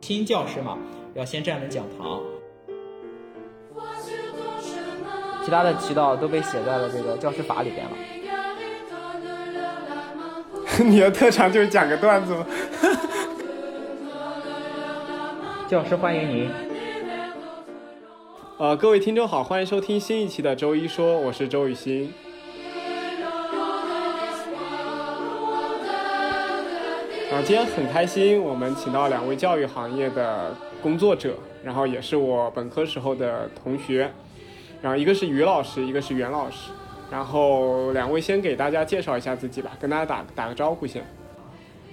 [0.00, 0.76] 新教师嘛，
[1.14, 2.20] 要先站稳讲堂。
[5.44, 7.92] 其他的渠道都被写在了这个教师法里边了。
[10.84, 12.44] 你的特长就是讲个段子吗？
[15.68, 16.50] 教师欢迎您。
[18.58, 22.12] 呃，各位听众好，欢迎收听新一期的周一说，我是周雨欣。
[27.40, 31.34] 啊，今天很开心，我们请到两位教育行业的工作者，
[31.64, 34.12] 然后也是我本科时候的同学，
[34.82, 36.70] 然后一个是于老师，一个是袁老师，
[37.10, 41.02] 然后两位先给大家介绍一下自己吧，跟大家打打个招呼先。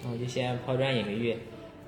[0.04, 1.38] 那我就先抛砖引玉，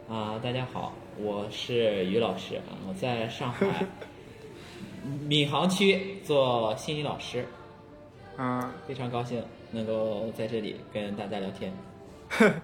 [0.08, 3.68] 啊，大家好，我是于老师啊，我在上海
[5.28, 7.44] 闵行区做心理老师，
[8.38, 11.74] 啊，非常高兴能够在这里跟大家聊天。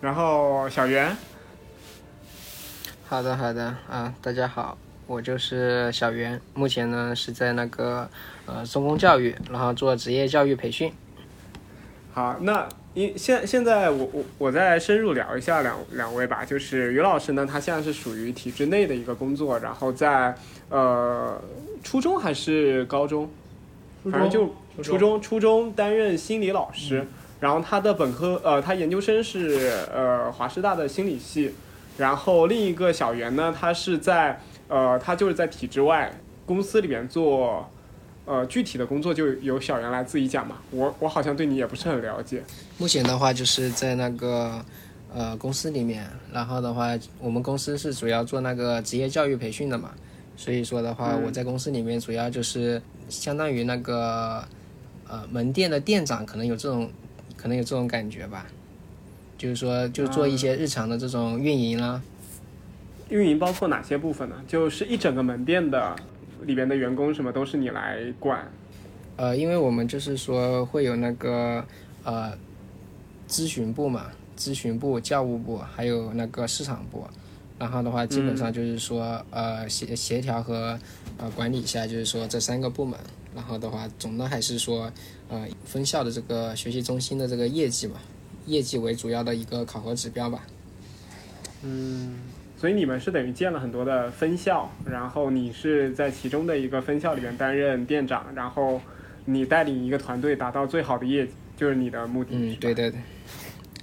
[0.00, 1.14] 然后小袁，
[3.06, 8.08] 好的好的啊，大家好，我就是小袁，目前呢是在那个
[8.46, 10.90] 呃中公教育，然后做职业教育培训。
[12.14, 20.34] 好，那因现现在我我我再深入聊一下两两位吧，就是于老师呢，他现在是属于体制内的一个工作，然后在
[20.70, 21.38] 呃
[21.84, 23.30] 初中还是高中，
[24.04, 27.06] 反正就初中初中担任心理老师。
[27.40, 31.54] 然后他的本科，呃，他研究生是呃华师大的心理系，
[31.96, 34.38] 然后另一个小袁呢，他是在
[34.68, 36.12] 呃他就是在体制外
[36.44, 37.66] 公司里面做，
[38.26, 42.42] 呃具体的工作就由小袁来自己讲嘛，我我好像对你也不是很了解。
[42.76, 44.62] 目前的话就是在那个
[45.14, 49.92] 呃公司里面，然后的话我们公司是主要做那个职业教育培训的嘛，
[50.36, 54.44] 所以说的话我在公司里面主要就是相当于那个
[55.08, 56.90] 呃门店的店长，可能有这种。
[57.40, 58.46] 可能有这种感觉吧，
[59.38, 62.02] 就是说，就做一些日常的这种运营啦。
[63.08, 64.36] 运营包括哪些部分呢？
[64.46, 65.96] 就是一整个门店的
[66.42, 68.46] 里边的员工什么都是你来管。
[69.16, 71.64] 呃，因为我们就是说会有那个
[72.04, 72.32] 呃
[73.26, 77.06] 咨询部嘛，咨询部、教务部还有那个市场部，
[77.58, 80.78] 然后的话基本上就是说呃协协调和
[81.16, 83.00] 呃管理一下，就是说这三个部门。
[83.34, 84.90] 然后的话，总的还是说，
[85.28, 87.94] 呃，分校的这个学习中心的这个业绩嘛，
[88.46, 90.42] 业绩为主要的一个考核指标吧。
[91.62, 92.18] 嗯，
[92.56, 98.80] 所以你们是等于建了很多的分校，然后你是在其中的一个分校里面担任店长，然后
[99.26, 102.30] 你带领一个团队达到最好的业绩，就是你的目的。
[102.32, 102.98] 嗯，对对对。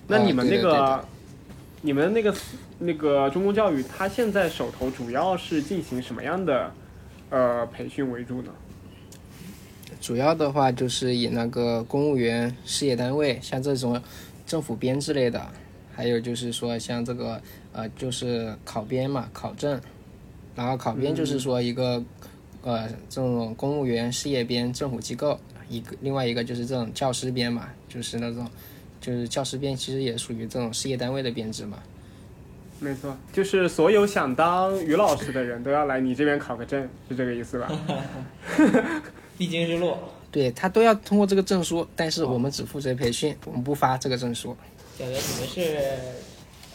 [0.08, 1.06] 那你们那个，
[1.82, 2.36] 你们那个
[2.80, 6.72] 那个中公教育，它现在手头主要是进行什么样的
[7.30, 8.52] 呃培训为主呢？
[10.08, 14.02] 主要的话就是以那个公务员、事业单位，像这种
[14.46, 15.46] 政府编制类的，
[15.94, 17.42] 还有就是说像这个
[17.74, 19.78] 呃，就是考编嘛，考证，
[20.56, 22.02] 然后考编就是说一个
[22.62, 25.38] 呃这种公务员事业编政府机构，
[25.68, 28.50] 一个另外一个就是这种教师编嘛，就是那种
[29.02, 31.80] 就是教师编其实也属于这种事业单位的编制嘛。
[32.80, 37.70] 没错，就是所有想当于老师的人都要来你这边考个证，是这个意思吧？
[39.38, 39.96] 必经之路，
[40.32, 44.56] 对他都要通过这个证书，但是我们只负责培训，我们不发这个证书。
[44.98, 46.00] 小刘，你们是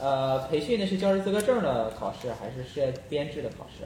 [0.00, 3.84] 呃培训的是教师资格证的考试，还是是编制的考试？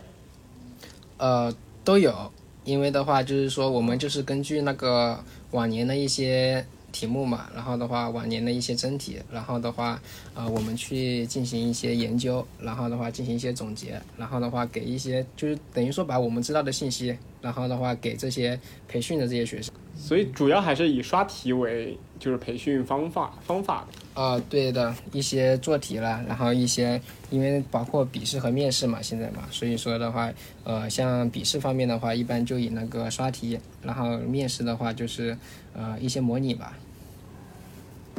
[1.16, 1.54] 呃，
[1.84, 2.30] 都有，
[2.64, 5.18] 因为的话就是说，我们就是根据那个
[5.50, 6.64] 往年的一些。
[6.92, 10.00] 题目嘛，然后的话往年的一些真题，然后的话，
[10.34, 17.14] 呃，我们去进行一些研究，然后的话进行一些总结，然后的话给一些就是等于说把我们知道的信息，
[17.46, 18.58] 然后的话给这些
[18.88, 19.72] 培训的这些学生。
[19.94, 24.20] 所以主要还是以刷题为就是培训方法方法的。
[24.20, 30.28] 啊，对的，一些做题了，然后一些因为包括笔试和面试嘛，现在嘛，所以说的话，
[30.64, 35.38] 呃，像笔试方面的话，一般就以那个刷题，然后面试的话就是
[35.72, 36.76] 呃一些模拟吧。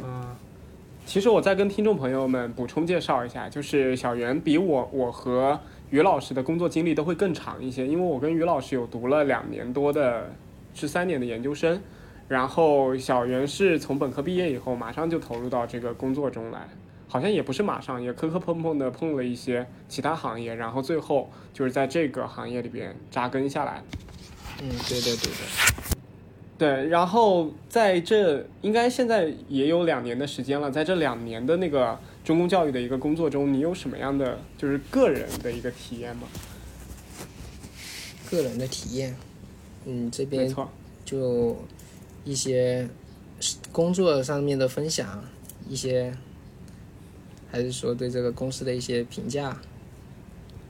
[0.02, 0.34] 嗯，
[1.04, 5.60] 其实我再跟听众朋友们补充介绍一下，就是小袁比我我和
[5.90, 10.30] 于老师的工作经历都会更长一些，因为我跟于老师有读了两年多的，
[10.74, 11.80] 是三年的研究生，
[12.28, 16.68] 然后小袁是从本科毕业以后马上就投入到这个工作中来，
[17.08, 23.82] 好像也不是马上，也磕磕碰碰的碰了一些其他行业，然后最后就是在这个行业里边扎根下来。
[24.60, 25.88] 嗯，对对对对。
[26.58, 31.96] 对，然后在这应该现在也有两年的时间了，在这两年的那个
[32.28, 36.28] 中公教育的一个工作中，你有什么样的就是个人的一个体验吗？
[38.30, 39.16] 个人的体验，
[39.86, 40.54] 嗯，这边
[41.06, 41.56] 就
[42.26, 42.86] 一些
[43.72, 45.24] 工作上面的分享，
[45.66, 46.14] 一些
[47.50, 49.58] 还是说对这个公司的一些评价。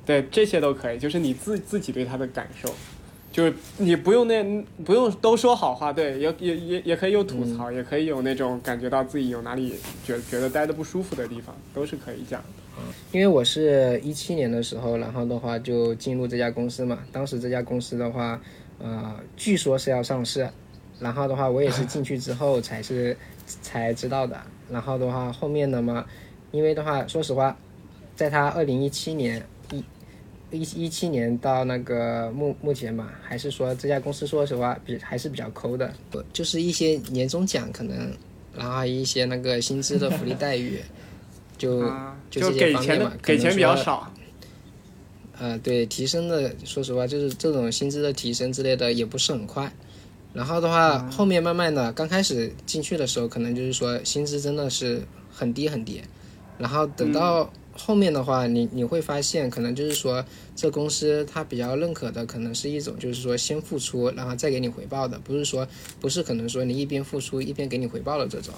[0.06, 2.72] 对，这些都可以，就是你自自己对他的感受，
[3.30, 4.42] 就是你不用那
[4.84, 12.46] 不用都说好话，对，也也也也可以有吐槽，也可以有那种感觉到自己有哪里觉觉得待的不舒服的地方，都是可以讲的。
[13.12, 18.40] 因为我是一七年的时候，然后的话就进入这家公司嘛，当时这家公司的话，
[18.78, 20.48] 呃，据说是要上市，
[21.00, 23.16] 然后的话我也是进去之后才是
[23.62, 24.40] 才知道的，
[24.70, 26.06] 然后的话后面的嘛，
[26.52, 27.56] 因为的话说实话，
[28.14, 29.44] 在他二零一七年
[30.50, 35.92] 一一一七年到那个目目前嘛，还是说这家公司说实话比还是比较抠的，
[36.32, 38.12] 就是一些年终奖可能，
[38.56, 40.80] 然后一些那个薪资的福利待遇，
[41.58, 44.12] 就啊，就就这些方面给钱嘛给钱比较少。
[45.40, 49.72] 呃，对，提升的，说实话，就是这种薪资的提升之类的也不是很快。
[50.34, 55.00] 然后的话，后面慢慢的，刚开始进去的时候，可能就是说薪资真的是
[55.32, 56.02] 很低很低。
[56.58, 60.24] 然后等到后面的话，你你会发现，可能就是说
[60.56, 65.66] 这公司它比较认可的，可能是一种就是说先付出，然后再给你回报的，不是说
[66.00, 68.52] 不是可能说你一边付出一边给你回报的这种。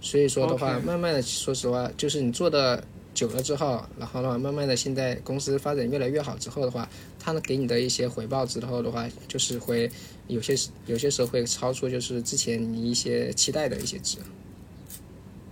[0.00, 2.84] 所以说的话慢慢的，说实话，就是你做的
[3.14, 9.90] 久了之后，然后的话，慢慢的现在公司发展越来越好之后的话，它能给你的一些回报之后的话，就是会
[10.26, 10.54] 有些
[10.86, 14.18] 有些时候会超出就是之前你一些期待的一些值。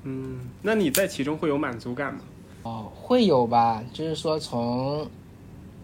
[0.02, 2.20] 嗯，那你在其中会有满足感吗？
[2.64, 5.06] 哦，会有吧，就是说从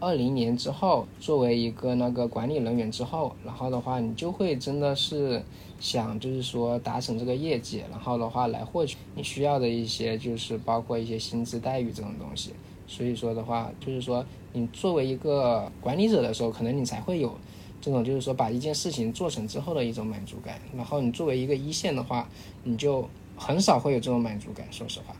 [0.00, 5.42] 二零年之后，作为一个那个管理人员之后，然后的话，你就会真的是
[5.78, 12.54] 想就是说达成这个业绩，然后的话来获取你需要的一些就是包括一些薪资待遇这种东西。
[12.86, 14.24] 所以说的话，就是说
[14.54, 17.34] 你作为一个管理者的时候，可能你才会有
[17.82, 20.58] 这种就是说把一件事情做成之后的一种满足感。
[20.74, 22.26] 然后你作为一个一线的话，
[22.64, 23.06] 你就
[23.36, 25.14] 很少会有这种满足感，说实话。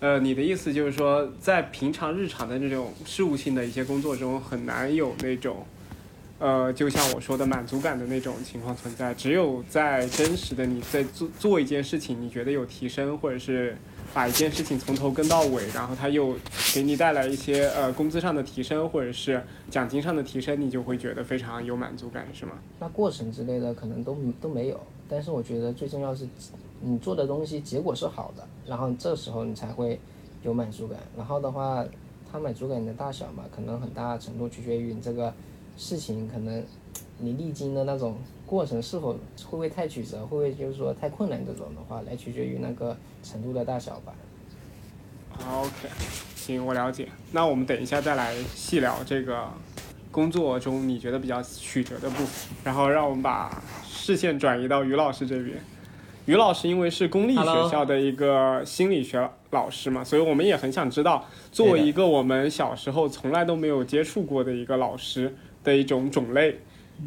[0.00, 5.66] 呃，你的意思就是说，在平常日常的这种事务性的一些工作中，很难有那种，
[6.38, 9.12] 呃，就像我说的满足感的那种情况存在。
[9.14, 13.76] 只有在真实的你在做做一件事情，你觉得有提升，或者是
[14.14, 16.36] 把一件事情从头跟到尾，然后它又
[16.72, 22.52] 给你带来一些呃工资上的提升，或者是奖金上的提升，你就会觉得非常有满足感，是吗？
[22.78, 26.24] 那过程之类的可能都都没有，但是我觉得最重要是，
[26.80, 29.98] 你做的东西结果是好的，然后这时候你才会
[30.42, 30.98] 有满足感。
[31.16, 31.84] 然后的话，
[32.30, 35.32] 它满足感的大小嘛，可能很大程度取决于你这个
[35.76, 36.64] 事情，可能
[37.18, 38.16] 你历经的那种
[38.46, 39.18] 过程是否会
[39.50, 44.14] 不会太曲折，会不会就是说太困难这种的话，来取决于那个程度的大小吧。
[45.50, 45.88] OK，
[46.36, 47.08] 行，我了解。
[47.32, 49.48] 那我们等一下再来细聊这个
[50.10, 55.60] 工作中你觉得比较曲折的部分，然后让我们把视线转移到于老师这边。
[56.28, 65.34] 于老师因为是公立学校的一个心理学老师嘛，所以我们也很想知道，作为一个我们小时候从来都没有接触过的一个老师
[65.64, 66.54] 的一种种类，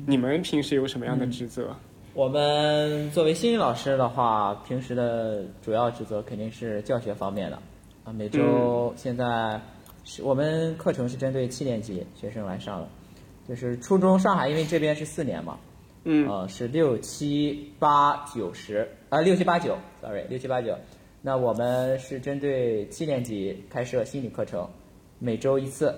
[0.08, 1.68] 你们平时有什么样的职责？
[2.16, 7.60] 我们作为心理老师的话，平时的主要职责肯定是教学方面的
[8.04, 8.12] 啊。
[8.12, 9.62] 每周现在
[10.04, 12.88] 是我们课程是针对七年级学生来上的，
[13.48, 15.60] 就是初中上海，因为这边是四年嘛，
[16.04, 20.76] 嗯呃是六七八九十啊六七八九，sorry 六七八九。
[21.22, 24.68] 那我们是针对七年级开设心理课程，
[25.20, 25.94] 每周一次。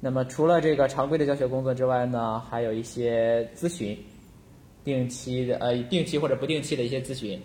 [0.00, 3.96] 那么除了这个常规的教学工作之外呢，还有一些咨询，
[4.82, 7.38] 定期的呃定期或者不定期的一些咨询，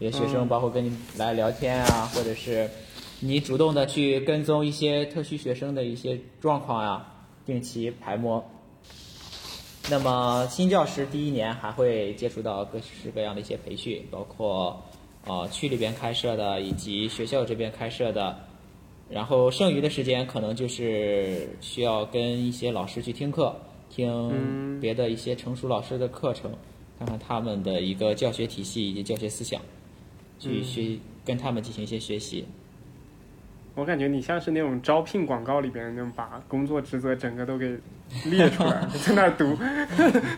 [0.00, 2.68] 有些学生包括跟你来聊天啊，或者是
[3.20, 8.44] 你主动的去跟踪一些特需学生的一些状况啊，定期排摸。
[9.90, 14.82] 那么新教师第一年还会接触到各式各样的一些培训，包括
[15.26, 18.34] 呃区里边开设的以及学校这边开设的，
[19.10, 23.54] 然后剩余的时间可能就是需要跟一些老师去听课，
[23.90, 26.50] 听别的一些成熟老师的课程，
[26.98, 29.60] 看看他们的一个教学体系以及教学思想，
[30.40, 32.46] 去学跟他们进行一些学习。
[33.74, 37.76] 我感觉你像是那种招聘广告里边那种把工作职责整个都给
[38.26, 39.56] 列出来，在那儿读。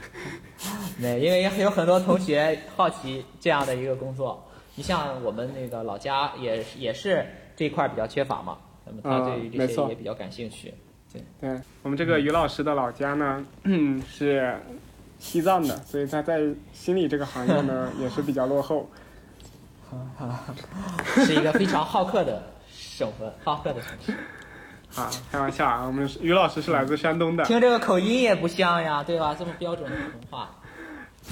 [0.98, 4.42] 对，因为有很多同学好奇这样的一个工作，
[4.74, 10.72] 你像我们那个老家也也是这一块儿比较缺乏嘛，那么他对于这些也比较感兴趣。
[11.40, 14.54] 对我们这个于老师的老家呢，嗯，是
[15.18, 16.40] 西藏的，所以他在
[16.72, 18.88] 心理这个行业呢 也是比较落后。
[21.24, 22.42] 是一个非常好客的
[22.96, 24.12] 省份，好客的城市。
[24.98, 29.36] 啊，开玩笑啊，我们是于老师是来自山东的听这个口音也不像呀，对吧？
[29.38, 30.50] 这么标准的普通话。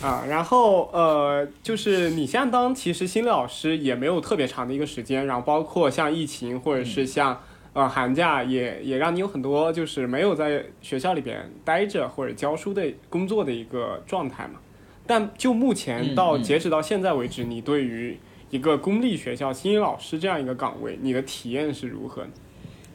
[0.02, 0.22] 啊。
[0.28, 7.40] 然后呃，就是你现在当其实心理老师也没有特别长的一个时间，然后包括像疫情或者是像
[7.72, 14.60] 呃寒假也也让你有很多就是没有在学校里边待着或者教书的工作的一个状态嘛。
[15.06, 18.18] 但就目前嗯嗯到截止到现在为止，你对于
[18.54, 22.30] 一个公立学校心理老师这样一个岗位，你的体验是如何呢？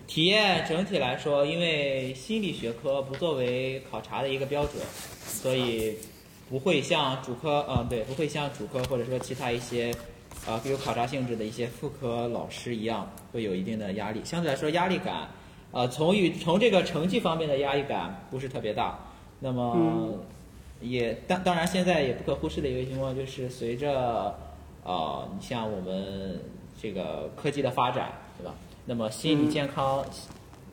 [0.07, 4.81] 体验整体来说，因为心理学科不作为考察的一个标准，
[5.25, 5.97] 所以
[6.49, 9.93] 不会像主科，嗯，对，不会像主科或者说其他一些，
[10.47, 14.21] 呃，有考察性质的一些副科老师一样，会有一定的压力。
[14.23, 15.27] 相对来说，压力感，
[15.73, 18.97] 呃，从与从这个成绩方面的压力感不是特别大。
[19.41, 20.19] 那么，嗯
[20.79, 24.33] 也当当然现在也不可忽视的一个情况就是随着，
[24.83, 26.39] 呃，你像我们
[26.81, 28.55] 这个科技的发展，对吧？
[28.85, 30.03] 那么心理健康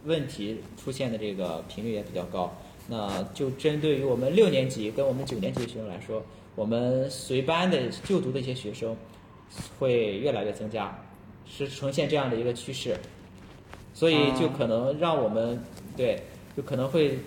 [0.04, 2.52] 问题出现的这个频率也比较高。
[2.88, 6.22] 那就针对于我们六年级跟我们九年级的学生来说，
[6.54, 8.96] 我们随班的就读的一些学生
[9.78, 10.96] 会越来越增加，
[11.44, 12.96] 是呈现这样的一个趋势，
[13.92, 15.60] 所以就可能让我们
[15.96, 16.22] 对，
[16.56, 17.18] 就可能会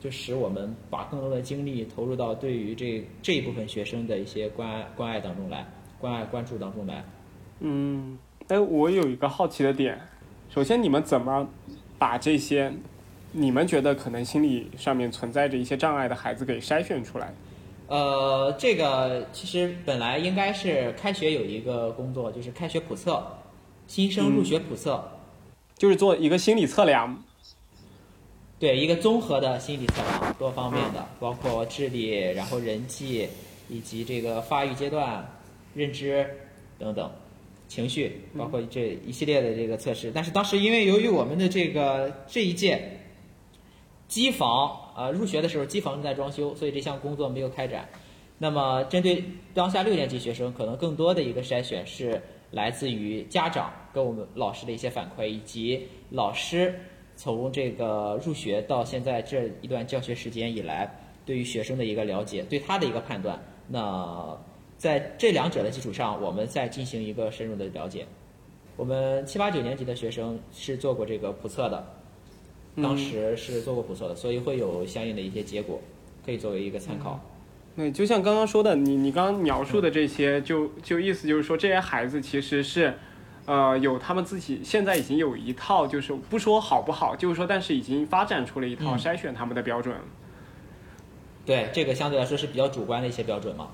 [0.00, 5.66] 就使我们把更多的精力投入到对于这这一部分学生的一些关爱关爱当中来，
[6.04, 7.02] 关爱关注当中来。
[7.60, 8.18] 嗯，
[8.48, 9.98] 哎，我有一个好奇的点，
[10.50, 11.48] 首先你们怎么
[11.98, 12.70] 把这些
[13.32, 17.32] 你们觉得可能心理上面存在着一些障碍的孩子给筛选出来？
[17.86, 23.26] 呃，这个其实本来应该是开学有一个工作，就是开学普测，
[23.86, 25.02] 新生入学普测，
[25.78, 27.16] 就是做一个心理测量。
[28.58, 33.26] 对一个综合的心理测量，多方面的，包括智力，然后人际，
[33.70, 35.26] 以及这个发育阶段、
[35.74, 36.26] 认知
[36.78, 37.10] 等等，
[37.68, 40.10] 情绪，包括这一系列的这个测试。
[40.14, 43.00] 但是当时因为由于我们的这个这一届
[44.08, 47.88] 机房呃入学的时候机房正在装修，所以这项工作没有开展。
[48.38, 56.74] 那么针对当下六年级学生，可能更多的一个筛选是来自于家长跟我们老师的一些反馈，以及老师
[57.16, 63.40] 从这个入学到现在这一段教学时间以来，对于学生的一个了解，对他的一个判断。
[63.68, 64.36] 那
[64.76, 68.06] 在这两者的基础上，我们再进行一个深入的了解。
[68.76, 71.86] 我们七八九年级的学生是做过这个普测的，
[72.82, 75.80] 当时是做过普测的，所以会有相应的一些结果，
[76.26, 77.20] 可以作为一个参考。
[77.76, 82.94] 对，就像刚刚说的，你你刚刚描述的这些，就就意思就是说，这些孩子其实是，
[83.46, 89.96] 呃，有他们自己现在已经有一套，就是不说好不好，就是说，但是已经发展出了一套嗯筛选他们的标准。
[91.46, 93.68] 对，这个相对来说是比较主观的一些标准嘛。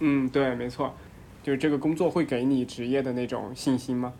[0.00, 0.94] 嗯，对，没错，
[1.42, 4.12] 就是这个工作会给你职业的那种信心吗？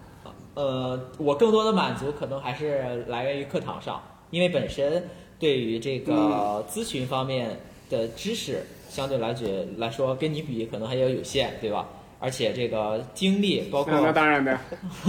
[0.55, 11.87] 呃，我更多的满足可能还是来源于课堂上，因为本身对于这个咨询方面的知识，相对来觉来说跟你比可能还要有限，对吧？
[12.19, 14.59] 而且这个精力，包括那那当然的，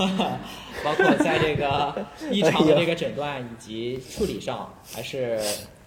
[0.84, 5.40] 包括在这个 异常的这个诊断以及处理上，还是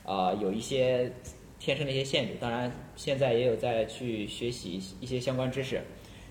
[0.05, 1.13] 呃有一些
[1.61, 2.33] 天生的一些限制。
[2.41, 5.81] 当然，现在也有在去学习一些相关知识。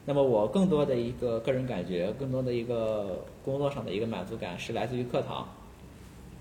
[0.05, 5.48] 那么我更多的一个个人感觉，更多的一个工作上的一个满足感是来自于课堂。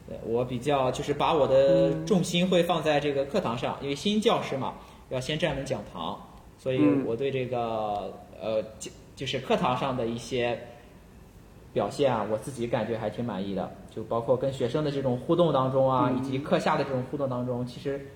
[0.08, 4.74] 对我比较就是把我的重心会放在这个课堂上，因为新教师嘛，
[5.10, 6.18] 要先站稳讲堂，
[6.58, 10.58] 所以嗯我对这个呃就就是课堂上的一些
[11.74, 13.70] 表现啊，我自己感觉还挺满意的。
[13.90, 18.06] 就包括跟学生的这种互动当中啊，以及课下的这种互动当中，其实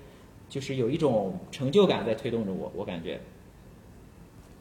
[0.53, 3.19] 就是有一种成就感在推动着我，我感觉。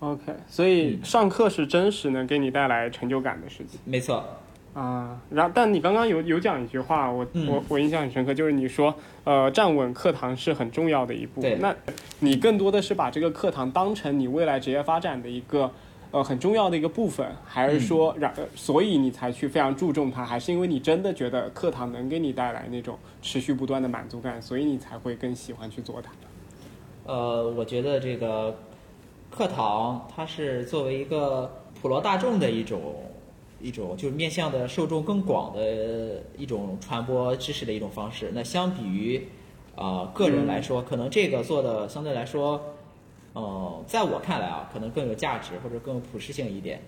[0.00, 4.24] OK，所以上课是真实能给你带来成就感的事情没错，
[4.72, 5.20] 啊。
[5.28, 8.94] 然后，但你刚刚有有讲一句话，我、嗯我我印象很深刻，就是你说，
[9.24, 11.56] 呃，站稳课堂是很重要的一步对。
[11.56, 11.76] 那
[12.20, 15.70] 你更多的是把这个课堂当成你未来职业发展的一个
[16.12, 26.12] 呃很重要的一个部分，还是说让、呃所以你才去非常注重它，还是因为你真的觉得课堂能给你带来那种持续不断的满足感，所以你才会更喜欢去做它？
[27.04, 28.56] 呃，我觉得这个
[29.28, 31.50] 课堂它是作为一个
[31.80, 32.94] 普罗大众的一种
[33.60, 38.30] 一种，就是面向的受众更广的一种传播知识的一种方式。
[38.34, 39.16] 那相比于
[39.74, 42.60] 啊、呃个人来说，可能这个做的相对来说，
[43.34, 46.82] 呃，在我看来啊，可能更有价值或者更有普适性一点。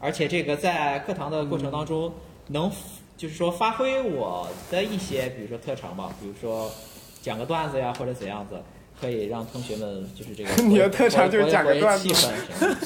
[0.00, 2.12] 而且这个在课堂的过程当中，
[2.48, 2.70] 能
[3.16, 6.70] 就是说发挥我的一些，比如说特长吧，比如说
[7.22, 8.60] 讲个段子呀，或者怎样子，
[9.00, 12.76] 可以让同学们就是这个 你的特长就是讲个段子活跃气氛什么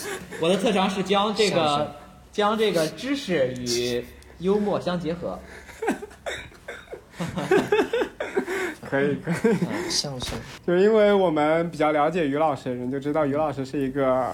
[0.41, 1.93] 我的特长是将这个
[2.31, 4.05] 将这个知识与
[4.39, 5.37] 幽默相结合。
[8.89, 9.57] 可以，可以。
[9.61, 10.39] 嗯，相声。
[10.67, 14.33] 就是因为我们比较了解于老师的人，就知道于老师是一个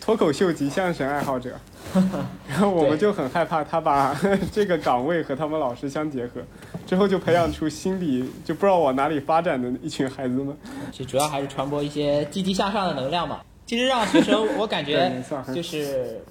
[0.00, 1.50] 脱口秀及相声爱好者。
[2.48, 4.14] 然后我们就很害怕他把
[4.52, 6.40] 这个岗位和他们老师相结合，
[6.86, 10.56] 之后就培养出心理就不知道往哪里发展的一群孩子们。
[10.92, 13.40] 其实主要还是传播一些积极向上的能量嘛。
[13.66, 15.22] 其实让学生，我感觉
[15.54, 16.22] 就是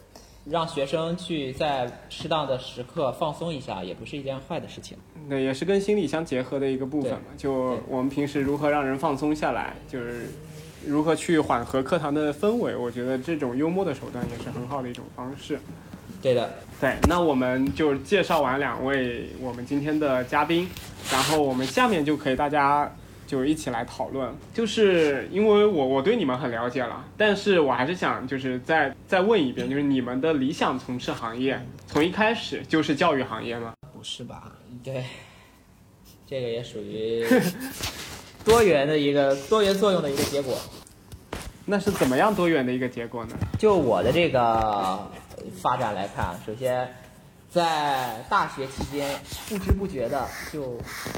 [0.49, 4.97] 让学生去在适当的时刻放松一下，也不是一件坏的事情。
[5.29, 7.25] 对，也是跟心理相结合的一个部分嘛。
[7.37, 10.27] 就我们平时如何让人放松下来，就是
[10.85, 12.75] 如何去缓和课堂的氛围。
[12.75, 15.59] 我觉得这种幽默的手段也是很好的一种方式。
[16.21, 16.49] 对的，
[16.79, 20.67] 对，那我们就介绍完两位我们今天的嘉宾，
[21.11, 22.91] 然后我们下面就可以大家
[23.27, 24.33] 就一起来讨论。
[24.53, 33.73] 就是因为我我对你们很了解了，但是我还是想就是再再问一遍，就是你们的理想从事行业，从一开始就是教育行业吗？
[33.95, 34.51] 不是吧？
[34.83, 35.03] 对，
[36.25, 37.23] 这个也属于
[38.43, 40.57] 多元的一个多元作用的一个结果。
[41.69, 43.35] 那是怎么样多元的一个结果呢？
[43.59, 45.05] 就我的这个
[45.61, 46.87] 发展来看，首先
[47.57, 50.77] 在大学期间不知不觉的就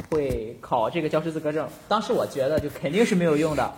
[0.10, 1.68] 会考这个教师资格证。
[1.90, 3.74] 当时我觉得就肯定是没有用的，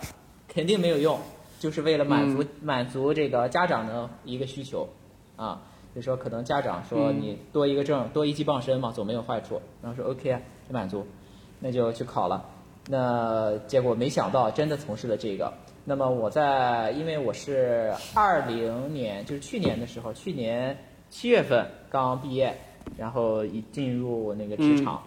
[0.46, 1.18] 肯定没有用，
[1.58, 4.88] 就是为了满足、满足这个家长的一个需求
[5.34, 5.60] 啊。
[5.92, 9.60] 就说可能家长说嗯你多一个证，多一技傍身嘛，总没有坏处。
[9.82, 11.04] 然后说 OK 啊，就满足，
[11.58, 12.48] 那就去考了。
[12.88, 15.52] 那结果没想到真的从事了这个。
[15.84, 20.78] 那么我在，因为我是二零年，就是去年的时候，去年
[21.10, 22.56] 七月份刚毕业，
[22.96, 25.02] 然后一进入那个职场，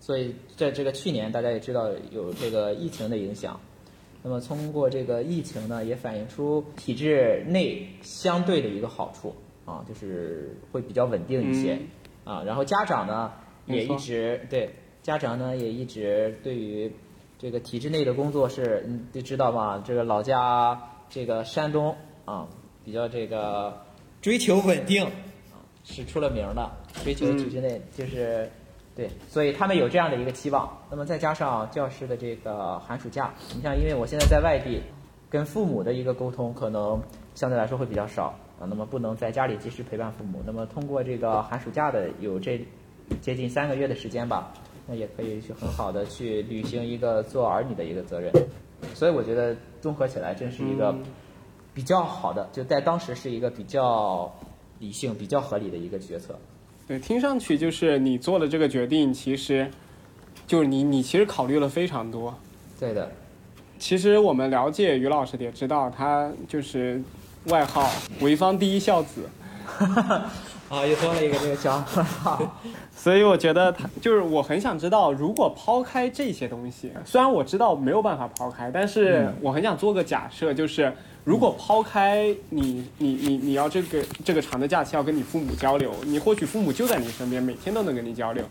[0.00, 3.60] 所以在这个去年大家也知道有这个疫情的影响。
[4.24, 11.78] 那么通过这个疫情呢，也反映出体制内相对的一个好处啊，就是会比较稳定一些、
[12.24, 12.42] 啊。
[12.44, 13.32] 然后家长呢
[13.66, 14.70] 也一直对
[15.02, 16.92] 家长呢也一直对于
[17.38, 19.82] 这个体制内的工作是，你都知道吗？
[19.84, 22.48] 这个老家这个山东啊，
[22.84, 23.82] 比较这个
[24.20, 25.10] 追求稳定啊，
[25.84, 26.70] 是出了名的，
[27.04, 28.50] 追求体制内就是。
[28.94, 30.70] 对，所以他们有这样的一个期望。
[30.90, 34.82] 那么再加上教师的这个寒暑假，你像因为我现在在外地，
[35.30, 37.02] 跟父母的一个沟通可能
[37.34, 40.42] 相对来说会比较少啊，那么不能在家里及时陪伴父母。
[40.44, 42.62] 那么通过这个寒暑假的有这
[43.22, 44.52] 接近三个月的时间吧，
[44.86, 48.30] 那也可以去很好的去履行一个做儿女的一个责任。
[48.92, 50.94] 所以我觉得综合起来，真是一个
[51.72, 54.30] 比较好的，就在当时是一个比较
[54.82, 56.36] 理性、比较合理的一个决策。
[56.88, 59.70] 对，听上去就是你做的这个决定，其实
[60.46, 62.36] 就是你你其实考虑了非常多。
[62.78, 63.10] 对的，
[63.78, 67.00] 其实我们了解于老师的也知道，他就是
[67.44, 67.88] 外号
[68.20, 69.30] “潍坊第一孝子
[70.68, 72.58] 啊，又多了一个这个奖号。
[72.96, 80.90] ”，所以我觉得他就是我很想知道，如果抛开这些东西，虽然我知道没有办法抛开，但是我很想做个假设，就是
[81.24, 88.42] 如果抛开你你你你要这个这个长的假期要跟你父母交流，你或许父母就在你身边，每天都能跟你交流，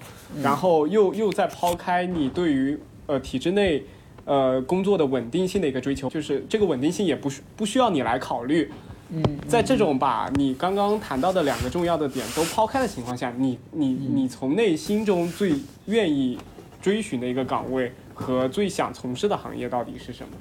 [0.43, 3.83] 然后又又再抛开你对于呃体制内。
[4.23, 8.71] 呃，工作的稳定性的一个追求，就是这个稳定性也不需不需要你来考虑，
[9.13, 15.53] 嗯，在这种把你刚刚谈到的两个重要的点都抛开的情况下，你你你从内心中最
[15.85, 16.39] 愿意
[16.81, 20.33] 追寻的一个岗位和最想从事的行业到底是什么？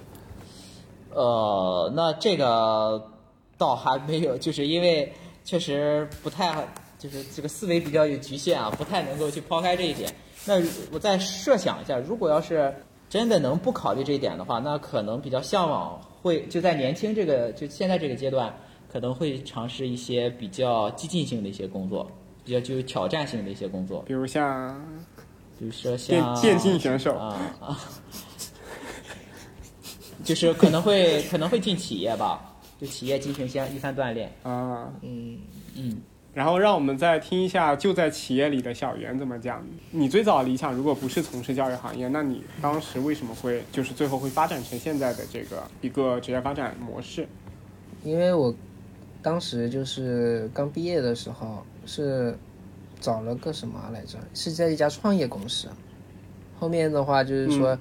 [1.12, 3.10] 呃，那这个
[3.58, 5.12] 倒还没有，就是因为
[5.44, 10.14] 确实不太，就是这个思维比较有局限啊，不太能够去抛开这一点。
[10.46, 10.54] 那
[10.92, 12.72] 我再设想一下，如果要是
[13.08, 18.54] 真的能不考虑这一点的话，那可能比较向往会就在年轻这个就现在这个阶段，
[18.92, 22.10] 可能会尝试一些比较激进性的一些工作，
[22.44, 24.78] 比较具有挑战性的一些工作，比如像
[25.58, 27.78] 比如说电像电竞选手，啊啊，
[30.24, 34.30] 就是可能会可能会进企业吧，就企业进行一些一番锻炼。
[34.42, 35.38] 啊，嗯，
[35.74, 35.96] 嗯，
[36.32, 39.66] 然后让我们再听一下就在企业里的小袁怎么讲。
[39.90, 47.26] 你最早理想如果不是从事教育行业，那你当时为什么会就是最后会发展成现在的这个一个职业发展模式？
[48.04, 48.54] 因为我
[49.20, 52.38] 当时就是刚毕业的时候是
[53.00, 55.68] 找了个什么来着，是在一家创业公司。
[56.58, 57.76] 后面的话就是说，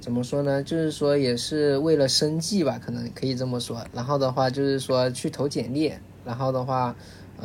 [0.00, 0.62] 怎么说呢？
[0.62, 3.86] 就是说也是为了生计吧，可能可以这么说。
[3.92, 5.92] 然后的话就是说去投简历，
[6.24, 6.94] 然后的话，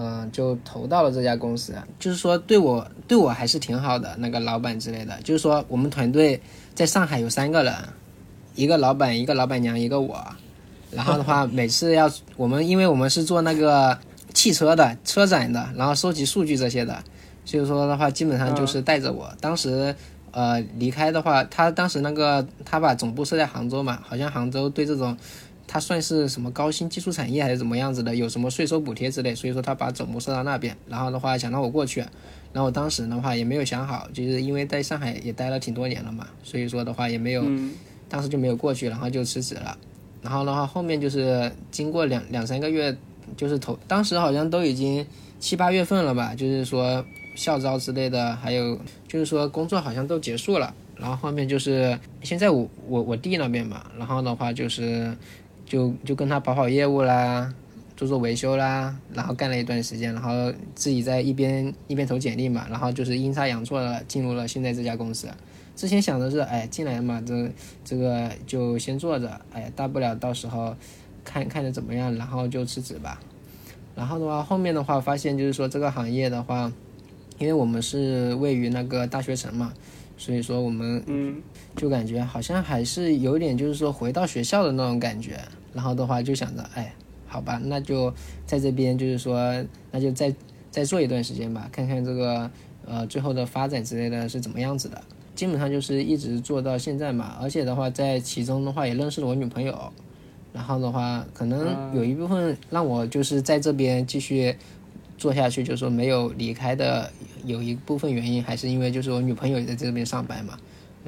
[0.02, 1.76] 嗯、就投到了这家公司。
[2.00, 5.20] 就是说对我对我还是挺好的，那个老板之类的。
[5.24, 6.42] 就是说我们团队
[6.74, 7.74] 在上海有三个人，
[8.56, 10.26] 一个老板，一个老板娘，一个我。
[10.92, 13.96] 然后的话，每次要我们，因为我们是做那个
[14.34, 16.98] 汽车的车展的，然后收集数据这些的，
[17.46, 19.32] 所以说的话，基本上就是带着我。
[19.40, 19.94] 当时
[20.32, 25.16] 呃离开的话，他当时那个他把总部设在杭州嘛，好像杭州对这种
[25.72, 32.00] 它算是什么高新技术产业还是怎么样子的，有什么税收补贴之类，所以说他把总部设到那边，然后的话想让我过去，
[32.52, 37.46] 然后我当时的话也没有想好，就是因为在上海也待了挺多年了嘛，所以说的话也没有，
[38.10, 39.78] 当时就没有过去，然后就辞职了，
[40.24, 42.98] 然后的话后面就是经过两两三个月，
[43.38, 45.06] 就是头当时好像都已经
[45.40, 47.06] 七八月份了吧，就是说
[47.36, 48.76] 校招之类的，还有
[49.08, 50.74] 就是说工作好像都结束了。
[50.98, 55.16] 然后后面就是现在我我我弟那边嘛，然后的话就是
[55.70, 57.54] 就就跟他跑跑业务啦，
[57.96, 65.28] 做做维修啦，然后干了一段时间，然后自己在一边一边投简历嘛，然后就是阴差阳错的进入了现在这家公司。
[65.76, 67.50] 之前想的是，哎，进来嘛，这
[67.86, 70.76] 这个就先做着，哎，大不了到时候
[71.24, 73.22] 看看着怎么样，然后就辞职吧。
[73.96, 76.74] 然后的话，后面的话发现就是说这个行业的话，
[77.38, 79.72] 因为我们是位于那个大学城嘛。
[80.18, 81.42] 所以说我们嗯，
[81.78, 85.40] 就感觉好像还是有点就是说回到学校的那种感觉，
[85.74, 86.94] 然后的话就想着，哎，
[87.28, 88.14] 好吧，那就
[88.46, 89.40] 在这边就是说，
[89.92, 90.34] 那就再
[90.72, 92.50] 再做一段时间吧，看看这个
[92.86, 95.02] 呃最后的发展之类的是怎么样子的。
[95.36, 99.92] 基本上就是一直做到现在嘛，而且的话在其中的话也认识了我女朋友，
[100.54, 104.56] 然后的话可能有一部分让我就是在这边继续。
[105.20, 107.12] 做下去就是说没有离开的，
[107.44, 110.58] 有一部分原因还是因为就是我女朋友也在这边上班嘛，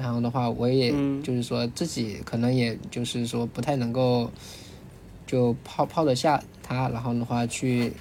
[0.02, 0.90] 然后的话我也
[1.22, 4.28] 就是说自己可能也就是说不太能够
[5.26, 7.92] 就泡泡得下他，然后的话去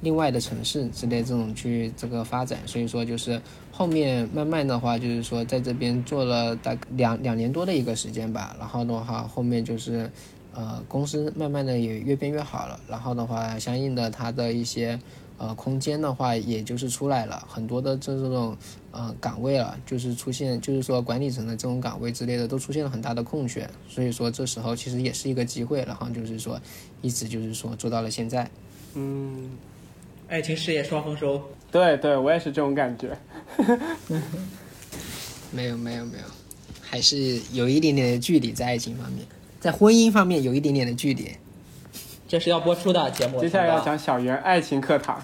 [0.00, 10.10] 另外的城市之类这种去这个发展，所以说就是后面慢慢的话就是说在这边做了大概两两年多的一个时间吧，然后的话后面就是
[10.54, 14.98] 呃公司慢慢的也越变越好了，然后的话相应的它的一些。
[15.40, 18.54] 呃，空间的话，也就是出来了很多的这这种
[18.92, 26.60] 呃岗位了，就是出现，就是说管理层的这种岗位之类的都出现了很大的空缺，所以说这时候其实也是一个机会，然后就是说
[27.00, 28.50] 一直就是说做到了现在。
[28.92, 29.48] 嗯，
[30.28, 31.42] 爱情事业双丰收。
[31.72, 33.16] 对对，我也是这种感觉。
[35.50, 36.24] 没有没有没有，
[36.82, 39.24] 还是有一点点的距离在爱情方面，
[39.58, 41.30] 在婚姻方面有一点点的距离。
[42.30, 43.40] 这是要播出的节目。
[43.40, 45.20] 接下来要讲小袁爱情课堂。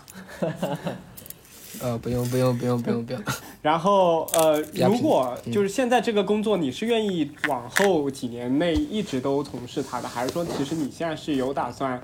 [1.81, 3.23] 呃，不用不用不用不用不用。
[3.63, 12.03] 然后呃，如果就是现在这个工作，你是愿意往后几年内一直都从事它的，还是说其实你现在是有打算，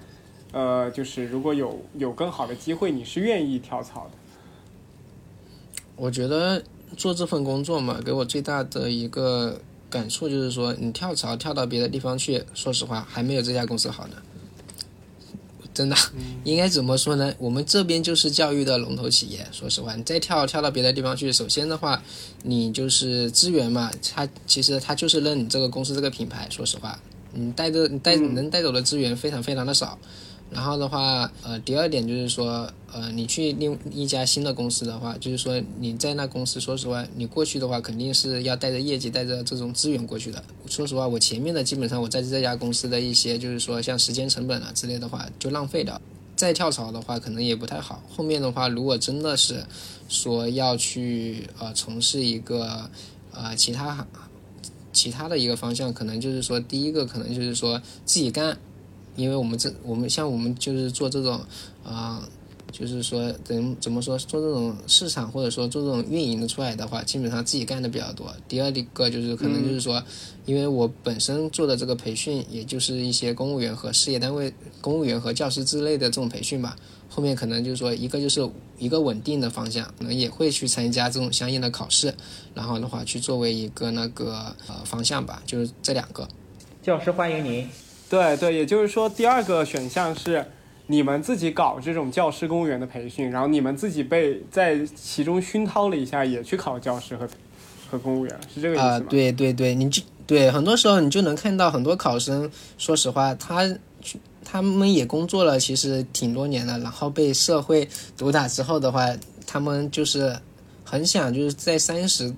[0.53, 4.11] 呃，就是如果有有更好的机会，你是愿意跳槽的？
[5.97, 6.63] 我觉得
[6.97, 9.59] 做这份工作嘛，给我最大的一个
[9.91, 14.15] 感触就是说，你跳槽跳到别的地方去，说实话还没有这家公司好呢。
[15.75, 15.97] 真的，
[16.45, 17.35] 应该怎么说呢？
[17.39, 19.47] 我们这边就是教育的龙头企业。
[19.53, 22.03] 说实话，你再跳跳到别的地方去，首先的话，
[22.43, 26.47] 你就是资源嘛，他其实他就是认你这个公司这个品牌。
[26.51, 26.99] 说实话，
[27.33, 29.99] 你带着你带能带走的资源非常非常的少。
[30.55, 40.45] 然后的话，呃，第二点就是说，呃，你去另一家新的公司的话，就是说你在那公司，说实话，你过去的话肯定是要带着业绩、带着这种资源过去的。
[40.67, 45.99] 说实话，我前面的基本上我在这家公司的一些，就是说像时间成本啊之类的话，就浪费掉。
[46.37, 48.03] 再跳槽的话，可能也不太好。
[48.15, 49.65] 后面的话，如果真的是
[50.09, 52.91] 说要去呃从事一个
[53.33, 54.07] 呃其他
[54.93, 58.59] 其他的一个方向，可能就是说第一个可能就是说自己干。
[59.17, 61.41] 因为我们这我们像我们就是做这种，
[61.85, 62.27] 啊，
[62.71, 68.35] 就是说怎怎么说做这种市场或者说做这种运营的出来的话，基本上自己干的比较多。
[68.49, 70.03] 第二个就是可能就是说，
[70.47, 76.77] 因为我本身做的这个培训，也就是一些公务员和事业单位、公务员和教师之类的这种培训吧。
[77.11, 78.49] 后面可能就是说一个就是
[78.79, 82.15] 一个稳定的方向，可能也会去参加这种相应的考试，
[82.55, 86.27] 然后的话去作为一个那个呃方向吧，就是这两个。
[86.83, 87.69] 教师欢迎您。
[88.13, 90.45] 对对，也就是说，第二个选项是
[90.89, 97.27] 你们自己搞这种教师、公务员的培训，然后你们自己被在其中熏陶了一下，也去考教师和
[97.91, 98.91] 和公务员，是这个意思吗？
[98.91, 103.67] 啊，对对对，你就对，很多时候你就能看到很多考生，说实话，他
[104.45, 109.09] 他们也工作了，其实挺多年了，然后被社会毒打之后的话，
[109.47, 110.37] 他们就是
[110.85, 112.31] 很想就是在三十。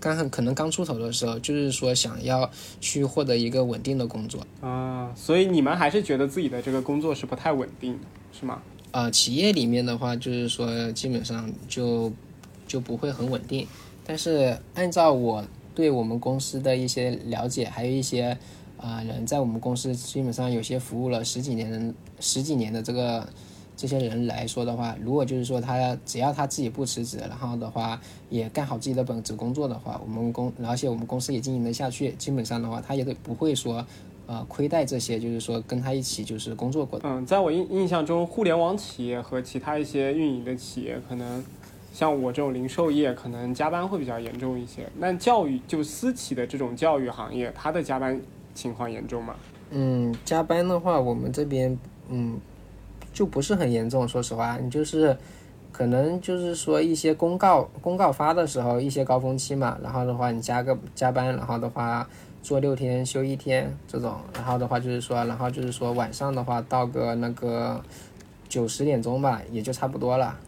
[0.00, 7.98] 刚可能刚出头的时候，就是说想要去获得一个稳定的工作啊，所以你们还是觉得自己的这个工作是不太稳定的，
[8.32, 8.62] 是吗？
[8.92, 12.12] 呃，企业里面的话，就是说基本上就
[12.66, 13.66] 就不会很稳定。
[14.06, 18.38] 但是按照我对我们公司的一些了解，还有一些
[18.76, 23.28] 啊人在我们公司基本上有些服务了十几年、十几年的这个。
[23.78, 33.86] 这些人来说的话，如果就是说他只要他自己不辞职，然后的话也干好自己的本职工作的话，我们公而且我们公司也经营得下去，基本上的话他也得不会说
[34.26, 37.08] 呃亏待这些就是说跟他一起就是工作过的。
[37.08, 41.44] 嗯，在我印印象中，互联网企业和其他一些运营的企业，可能
[41.92, 44.88] 像我这种零售业，可能加班会比较严重一些。
[44.98, 48.20] 那教育就私企的这种教育行业，它的加班
[48.56, 49.36] 情况严重吗？
[49.70, 52.38] 嗯，加班的话，我们这边嗯
[53.18, 55.18] 就不是很严重，说实话，你就是
[55.72, 62.08] 可能就是说一些公告公告发的时候，一些高峰期嘛，然后的话你加个加班，然后的话
[62.44, 67.82] 做六天休一天这种，然后的话就是说，然后就是说晚上的话到个那个
[68.48, 70.38] 九十点钟吧，也就差不多了。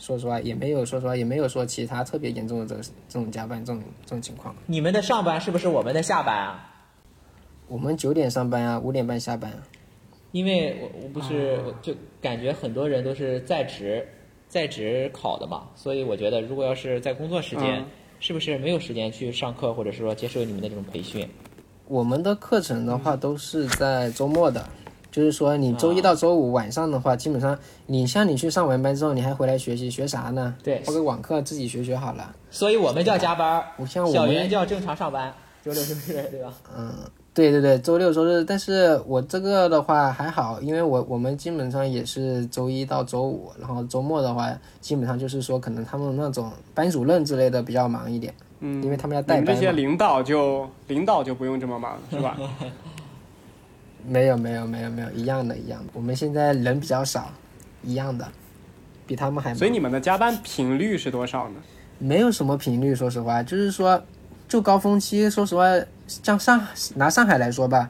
[0.00, 4.52] 说实话，也没有说实话也没有说其他特别严重的这个这种加班这种这种情况。
[4.66, 6.68] 你们的上班是不是我们的下班啊？
[7.68, 9.52] 我们九点上班啊，五点半下班。
[10.32, 14.06] 因为我我不是我就感觉很多人都是在职
[14.48, 17.86] 在职考的嘛，所以我觉得如果要是在工作时间，嗯
[18.20, 21.28] 是不是没有时间去上课，或者是说接受你们的这种培训？
[21.86, 24.68] 我们的课程的话都是在周末的，
[25.12, 30.56] 就是说你周一到周五晚上的话，基本上你像你去上完班之后，你还回来学习，学啥呢？
[30.64, 32.34] 对报个网课自己学学好了。
[32.50, 35.32] 所以我们叫加班儿，我像我小们袁叫正常上班，
[35.64, 36.52] 周六周日对吧？
[37.38, 49.60] 对对对，周六周日，但是我这个的话还好，因为我我们基本上也是周一到周五，然后周末的话，基本上就是说可能他们那种班主任之类的比较忙一点，嗯，因为他们要你们这带班嘛。
[49.60, 52.36] 些领导就领导就不用这么忙，是吧？
[54.04, 57.30] 没有没有没有没有，一样的一样的，我们现在人比较少，
[57.84, 58.26] 一样的，
[59.06, 59.56] 比他们还忙。
[59.56, 61.54] 所以你们的加班频率是多少呢？
[62.00, 64.02] 没有什么频率，说实话，就是说，
[64.48, 65.66] 就高峰期，说实话，
[66.08, 66.66] 像上
[66.96, 67.88] 拿上海来说吧，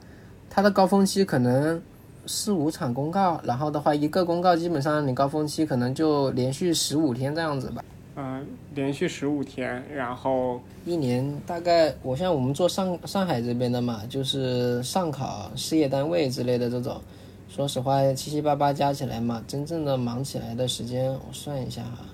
[0.51, 1.81] 它的高峰期可能
[2.27, 7.83] 四五场公告，然后的话，一个公告基本上你高峰期可能就连续十五天这样子吧，
[8.17, 17.01] 嗯、连续十五天，然后一年大概，我像我们做上上海这边的嘛，就是上考事业单位之类的这种，
[17.49, 22.05] 说实话，七七八八加起来嘛，真正的忙起来的时间，我算一下哈，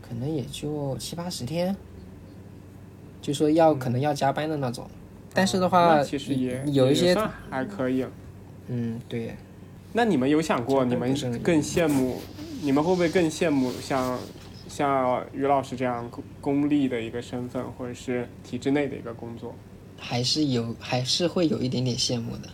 [0.00, 1.76] 可能也就七八十天，
[3.20, 4.86] 就说要可能要加班的那种。
[5.34, 7.16] 但是的话，其实也有一些，
[7.50, 8.04] 还可以。
[8.68, 9.34] 嗯，对，
[9.92, 12.20] 那你们有想过，你们是更羡慕，
[12.62, 14.18] 你们会不会更羡慕像
[14.68, 19.54] 像于老师这样公公立的一个身份，或者是体制内的一个工作？
[19.98, 22.48] 还是有，还是会有一点点羡慕的，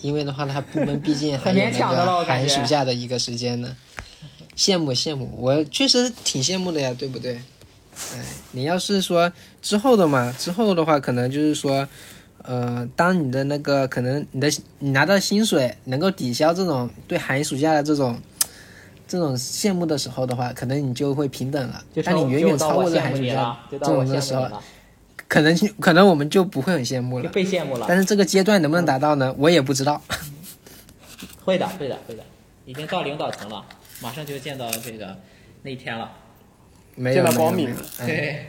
[0.00, 3.76] 因为的话，他部门毕竟 还很有勉强的那个寒暑假的一个时间呢。
[4.56, 7.34] 羡慕羡慕，我确实挺羡慕的呀，对不对？
[8.14, 11.86] 哎，你要是说之后的嘛，之后的话，可能就是说，
[12.44, 14.48] 呃，当你的那个可能你的
[14.78, 18.18] 你拿到薪水能够抵消这种对寒暑假的这种
[19.06, 22.02] 这种羡慕的时候的话，可能你就会平等了就。
[22.02, 24.62] 当你远远超过这寒暑假，就这种的时候，了，
[25.26, 27.32] 可能可能我们就不会很羡慕就了。
[27.32, 27.86] 被羡慕了。
[27.88, 29.34] 但是这个阶段能不能达到呢？
[29.38, 30.00] 我也不知道。
[31.44, 32.22] 会的，会的，会的，
[32.64, 33.64] 已经到领导层了，
[34.00, 35.16] 马上就见到这个
[35.62, 36.10] 那一天了。
[36.94, 38.46] 没有见到光明对，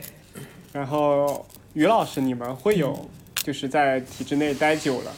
[0.72, 3.08] 然后于老师，你们会有
[3.42, 5.12] 就是在体制内待久了，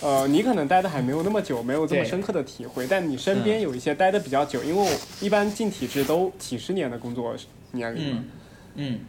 [0.00, 7.34] 呃，你可能待的还没有那么久，没有这么深刻的体会，但你身边有一些待的比较久，因为我一般进体制都几十年的工作
[7.72, 8.24] 年龄了，嗯
[8.76, 9.00] 嗯，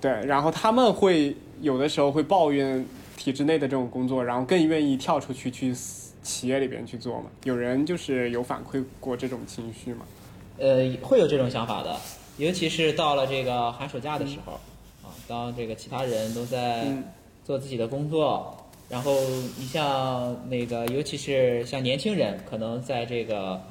[0.00, 2.84] 对，然后他们会有的时候会抱怨
[3.16, 5.74] 体制内的这种工作，然后更愿意跳出去去
[6.22, 7.26] 企业里边去做嘛。
[7.44, 10.04] 有人就是有反馈过这种情绪嘛？
[10.58, 11.96] 呃，会有这种想法的，
[12.36, 14.52] 尤其是到了这个寒暑假的时候，
[15.02, 17.04] 啊，当这个其他人都在嗯
[17.46, 18.56] 做自己的工作，
[18.88, 19.14] 然后
[19.56, 23.62] 你像那个，尤其是像年轻人，可能在这个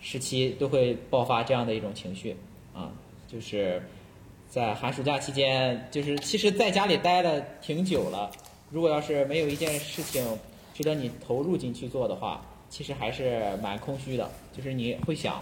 [0.00, 2.36] 时期都会爆发这样的一种情绪，
[2.74, 2.90] 啊，
[3.28, 3.80] 就是
[4.48, 8.28] 在寒暑假期间，就是其实在家里待了挺久了，
[8.68, 10.26] 如果要是没有一件事情
[10.74, 15.40] 值得你投入进去做的话，其实还是蛮空虚的，就是你会想。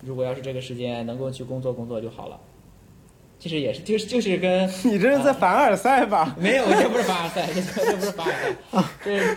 [0.00, 2.40] 如果要是这个时间能够去工作工作就好了。
[3.46, 6.34] 其实也是，就是就是跟 你这是在凡尔赛吧？
[6.36, 8.32] 没有，这不是凡尔赛，这这不是凡尔
[8.72, 9.36] 赛， 这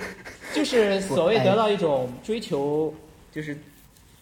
[0.52, 2.92] 就是所谓得到一种追求，
[3.32, 3.56] 就是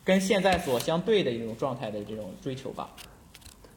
[0.03, 2.89] 跟现在所相对的一种状态的这种追求吧。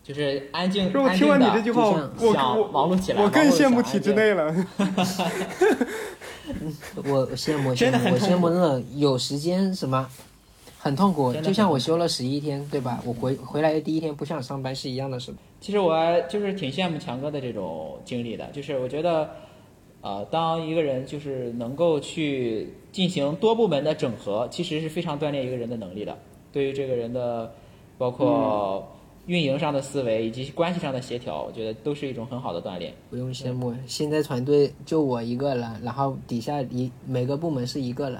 [0.02, 4.52] 就是安静，我听完你这句话，就我想我忙碌起来我更羡慕体制内 了。
[7.04, 10.08] 我我羡慕真的羡慕，我很羡慕那种有时间什么，
[10.80, 11.32] 很痛苦。
[11.34, 12.98] 就像我休了十一天，对吧？
[13.04, 15.32] 我回回来的第一天不想上班是一样的事。
[15.60, 19.28] 其实我就是挺羡慕强哥的这种经历的，就是我觉得，
[20.00, 26.16] 呃，当一个人就是能够去进行多部门的整合，其实是非常锻炼一个人的能力的。
[26.50, 27.52] 对于这个人的，
[27.98, 28.90] 包括
[29.26, 32.92] 运营上的思维以及关系上的协调，我觉得都是一种很好的锻炼。
[33.10, 38.18] 不用羡慕，现在团队就我一个人，然后底下一每个部门是一个人，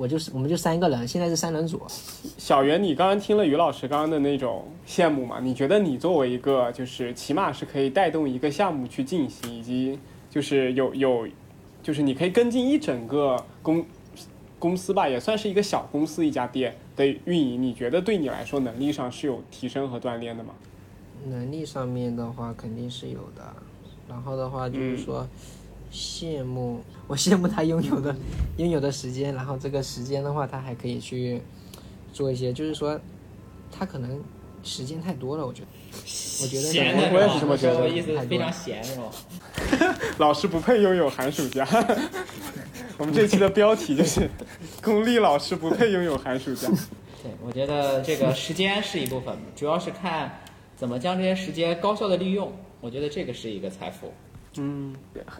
[0.00, 1.82] 我就是我们就三个人，现在是三人组。
[2.38, 5.40] 小袁，你刚刚听了于老师刚刚的那种羡慕嘛？
[5.40, 9.98] 你觉得你作为一个就是起码是可以带动一个项目去进行，以及
[10.30, 11.28] 就是有有，
[11.82, 13.84] 就是你可以跟进一整个公
[14.58, 20.54] 公司吧，也算是一个小公司一家店的运营，你觉得对你来说能力上是有提升和锻炼的吗？
[21.26, 23.42] 能力上面的话肯定是有的，
[24.08, 25.28] 然后的话就是说，
[25.92, 28.14] 羡慕我羡慕他拥有的
[28.58, 31.42] 拥有的时间，然后这个时间的话，他还可以去
[32.12, 32.98] 做一些，就是说，
[33.72, 34.22] 他可能
[34.62, 35.68] 时间太多了，我觉得，
[36.42, 39.10] 我觉得闲的，我也是这么觉得说意思非常闲是吗？
[40.18, 41.66] 老师不配拥有寒暑假。
[42.96, 44.28] 我们这期的标题就是
[44.82, 46.68] “公立老师不配拥有寒暑假
[47.22, 50.40] 对，我觉得这个时间是一部分，主要是看
[50.76, 52.52] 怎么将这些时间高效的利用。
[52.80, 54.12] 我觉得这个是一个财富。”。
[54.56, 54.94] 嗯，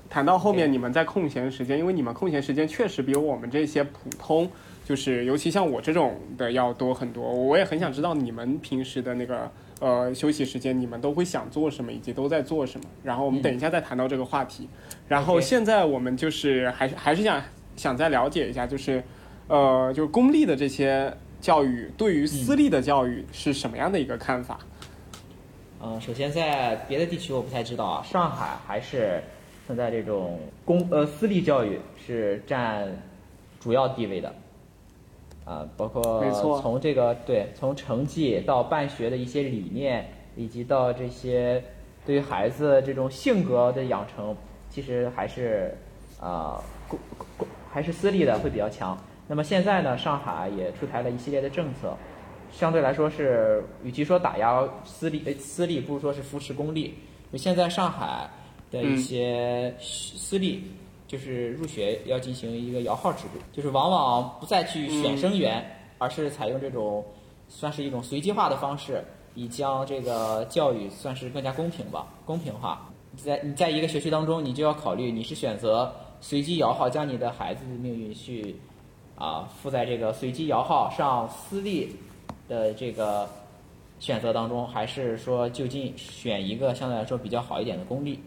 [0.09, 4.49] 谈到后面你们在空闲时间，因为你们空闲时间确实比我们这些普通，
[4.85, 7.29] 就是尤其像我这种的要多很多。
[7.29, 12.87] 我也很想知道你们平时的那个呃休息时间，你们都会想做什么，以及都在做什么。
[13.03, 14.69] 然后我们等一下再谈到这个话题。
[15.09, 17.43] 然后现在我们就是还是还是想
[17.75, 19.03] 想再了解一下，就是
[19.49, 24.61] 呃，就是公立的这些教育对于私立的教育是什么样的一个看法？
[24.61, 24.70] 嗯，
[26.01, 29.23] 首先在别的地区我不太知道啊，上海还是
[29.67, 32.89] 存在这种公呃私立教育是占
[33.59, 34.35] 主要地位的，
[35.45, 41.63] 啊，包括没错从这个对从成绩到办学的一些理念，以及到这些
[42.05, 44.37] 对于孩子这种性格的养成，
[44.69, 45.77] 其实还是
[46.21, 46.99] 啊公
[47.37, 48.99] 公还是私立的会比较强。
[49.27, 51.97] 那么现在呢，上海也出台了一系列的政策，
[52.53, 56.95] 相对来说是，与其说打压私立，呃私立不如说是扶持公立。
[57.33, 58.29] 就现在上海
[58.71, 60.65] 的一些私立，
[61.07, 65.65] 就是入学要进行一个摇号制度，就是往往不再去选生源，
[65.99, 67.05] 而是采用这种
[67.49, 72.91] 算是一种随机化的方式，以将这个教育算是更加公平吧，公平化。
[73.17, 78.57] 在你在一个学区当中，你就要考虑你是选择随机摇号，将你的孩子的命运去
[79.17, 81.97] 啊附在这个随机摇号上私立
[82.51, 83.31] 的这个
[84.01, 88.19] 选择当中，还是说就近选一个相对来说比较好一点的公立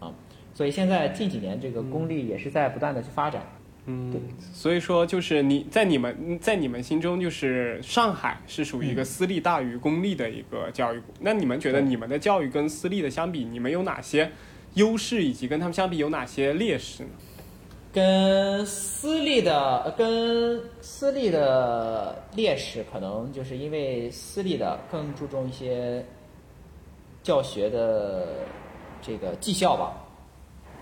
[0.00, 0.12] 啊？
[0.52, 3.42] 所以现在近几年这个公立也是在不断的去发展。
[3.86, 4.12] 嗯，
[4.52, 11.14] 所以说就是你在你们在你们心中，就是上海是属于一个私立大于公立的一个教育国。
[11.20, 14.30] 那你们觉得你们的教育跟私立的相比，你们有哪些
[14.74, 17.10] 优势，以及跟他们相比有哪些劣势呢？
[17.92, 26.02] 跟私立的呃跟私立的劣势，可能就是因为私立的更注重一些
[27.22, 28.28] 教学的
[29.02, 29.92] 这个绩效吧，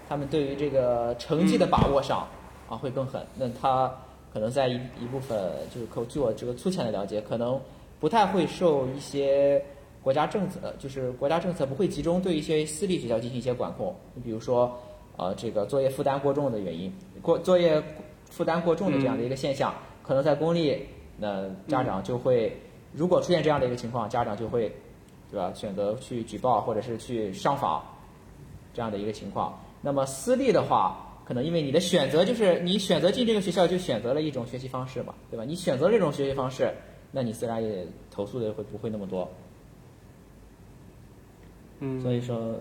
[0.09, 2.29] 他们对于这个成绩的把握上
[2.69, 3.27] 啊会更狠。
[3.37, 3.93] 那他
[4.33, 7.61] 可能在一一部分就是可据我这个粗浅的了解，可能
[7.99, 9.61] 不太会受一些
[10.01, 13.93] 国家政策，就是国家政策不会集中对一些私立学校进行一些管控。
[14.15, 14.79] 你比如说，
[15.21, 17.83] 呃，这个作业负担过重的原因，过作业
[18.31, 20.87] 负担过重的这样的一个现象，可能在公立，
[21.19, 22.59] 那家长就会，
[22.95, 24.75] 如果出现这样的一个情况，家长就会，
[25.31, 25.53] 对吧？
[25.55, 27.85] 选择去举报或者是去上访，
[28.73, 29.61] 这样的一个情况。
[29.83, 35.45] 那么私立的话，可能因为你的选择就是你选择进这个学校，就选择了一种学习方式嘛，对吧？
[35.45, 36.73] 你选择这种学习方式，
[37.13, 39.29] 那你自然也投诉的会不会那么多？
[41.81, 42.59] 嗯，所以说，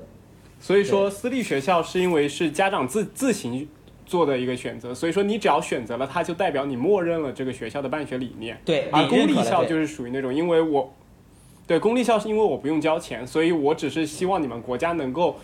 [0.60, 3.68] 所以说私立学校是因为是家长自自行
[4.06, 8.60] 做的一个选择，所以说你只要选择了它，就代表你默认了这个学校的办学理念。
[8.66, 10.94] 对，而公立校就是属于那种，因为我
[11.66, 15.38] 对公立校是因为我不用交钱，所以我只是希望你们国家能够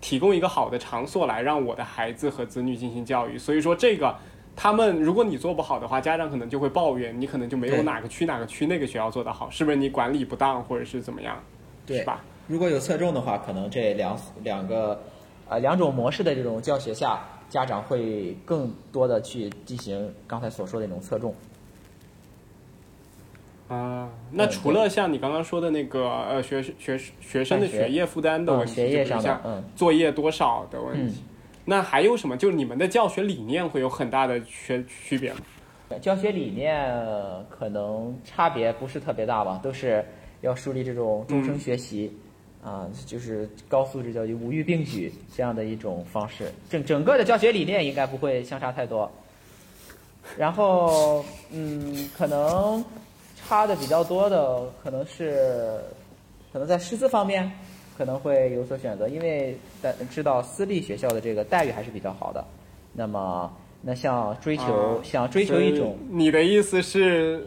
[0.00, 3.36] 提供一个好的场所来让我的孩子和子女进行教育。
[3.36, 4.14] 所以说这个
[4.54, 11.42] 他们如果你做不好的话，家长可能就会抱怨，你可能就没有哪个区哪个区那个学校做得好，是不是你管理不当或者是怎么样，
[11.86, 12.22] 对是吧？
[12.50, 15.00] 如果有侧重的话，可能这两两个
[15.48, 21.32] 呃两种模式的这种教学下，家长会更多的去进行刚才所说的那种侧重。
[23.68, 31.24] 啊，那嗯除了像你刚刚说的那个呃学学学生的学学业负担的问嗯，题，学业上的作业多少的问题，嗯，
[31.64, 32.36] 那还有什么？
[32.36, 35.38] 就是你们的教学理念会有很大的区区别吗？
[36.00, 40.04] 教学理念呃可能差别不是特别大吧，都是
[40.40, 42.12] 要树立这种终生学习，
[42.62, 46.52] 啊，就是高素质教育、五育并举这样的一种方式。
[46.68, 49.10] 整整个的教学理念应该不会相差太多。
[50.36, 52.84] 然后，嗯，可能
[53.36, 55.80] 差的比较多的可能是
[56.52, 57.50] 可能在师资方面
[57.96, 62.44] 可能会有所选择，因为在知道私立学校的这个待遇还是比较好的。
[62.92, 63.50] 那么，
[63.80, 67.46] 那像追求、啊想追求一种你的意思是，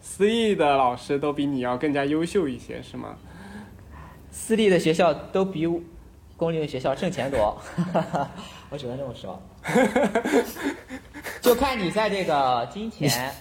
[0.00, 3.16] 私立的老师都比你要更加优秀一些，是吗？
[4.34, 5.64] 私立的学校都比
[6.36, 7.56] 公立的学校挣钱多，
[8.68, 9.40] 我只能这么说。
[11.40, 13.32] 就看你在这个金钱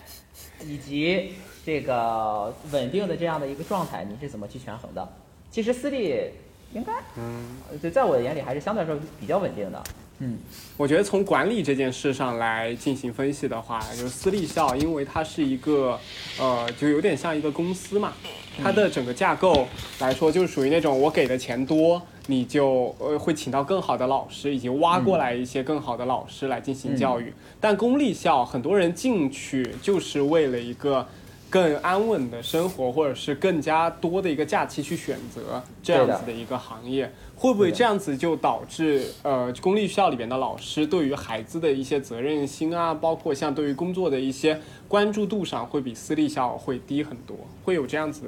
[0.66, 1.34] 以及
[1.66, 5.06] 这个稳定的这样的一个状态，你是怎么去权衡的？
[5.50, 6.30] 其实私立
[6.74, 9.84] 应该，嗯，就在我的眼里还是相对来说比较稳定的。
[10.20, 10.38] 嗯，
[10.78, 16.00] 我觉得从管理这件事上来进行分析的话，就是私立校，因为它是一个，
[16.40, 18.14] 呃，就有点像一个公司嘛，
[18.62, 19.68] 它的整个架构
[20.00, 27.34] 来说，就是属于那种我给的钱多，你就呃会请到更好的老师，以及挖过来一些更好的老师来进行教育。
[27.60, 31.08] 但公立校很多人进去就是为了一个。
[31.54, 47.38] 更安稳的生活，或者是更加多的一个假期去选择这样子的一个行业，会不会这样子就导致呃公立学校里边的老师对于孩子的一些责任心啊，包括像对于工作的一些关注度上，会比私立校会低很多？
[47.64, 48.24] 会有这样子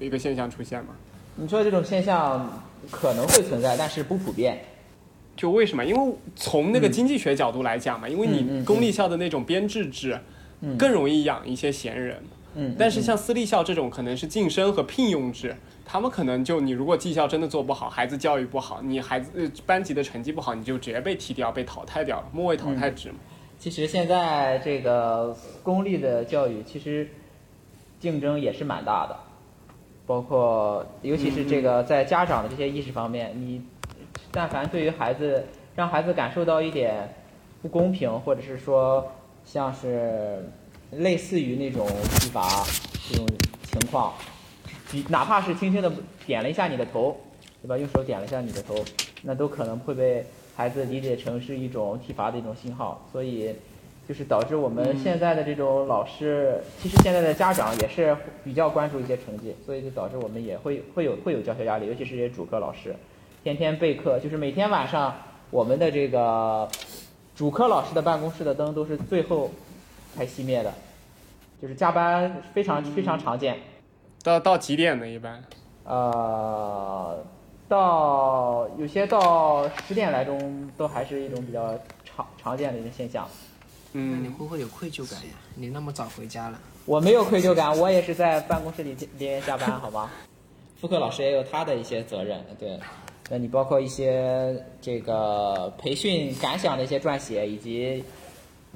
[0.00, 0.96] 的一个现象出现吗？
[1.36, 2.60] 你说这种现象
[2.90, 4.58] 可能会存在，但是不普遍。
[5.36, 5.84] 就为什么？
[5.84, 10.20] 因为从那个经济学角度来讲嘛，因为你嗯公立校的那种编制制，嗯
[10.78, 12.22] 更容易养一些闲人。
[12.58, 15.54] 嗯，但是像私立校这种可能是晋升和聘用制，
[15.84, 23.16] 他们可能就你如果绩效真的做不好，孩子教育不好，你孩子呃班级的成绩不好，你就直接被踢掉、被淘汰掉了，末位淘汰制嘛。
[23.58, 27.08] 其实现在这个公立的教育其实
[28.00, 29.16] 竞争也是蛮大的，
[30.06, 33.62] 包括尤其是这个在家长的这些意识方面，你
[34.30, 35.44] 但凡对于孩子
[35.74, 37.14] 让孩子感受到一点
[37.60, 39.06] 不公平，或者是说
[39.46, 40.44] 像是
[40.90, 41.86] 类似于那种
[42.20, 42.42] 体罚
[43.08, 43.26] 这种
[43.70, 44.12] 情况，
[44.92, 45.90] 你哪怕是轻轻的
[46.26, 47.16] 点了一下你的头，
[47.62, 47.78] 对吧？
[47.78, 48.84] 用手点了一下你的头，
[49.22, 53.54] 那都可能会被孩子理解成是一种体罚的一种信号，所以
[54.08, 62.94] 就是导致我们现在的这种老师，其实现在的家长也是比较关注一些成绩，所以就导致我们也会会有会有教学压力，尤其是这些主科老师，
[63.42, 65.14] 天天备课，就是每天晚上
[65.50, 66.68] 我们的这个
[67.36, 69.50] 主科老师的办公室的灯都是最后
[70.16, 70.72] 才熄灭的，
[71.60, 73.58] 就是加班非常非常常见。
[74.24, 75.06] 到到几点呢？
[75.06, 75.44] 一般？
[75.84, 77.22] 呃，
[77.68, 83.28] 到有些到十点来钟都还是一种比较常常见的一种现象。
[83.92, 85.34] 那你嗯，会不会有愧疚感呀？
[85.54, 90.10] 你那么早回家了，我没有愧疚感，我也是在办公室里连夜加班，好吗？
[90.80, 92.80] 副科老师也有他的一些责任，对。
[93.28, 98.04] 那你包括一些这个培训感想的一些撰写，以及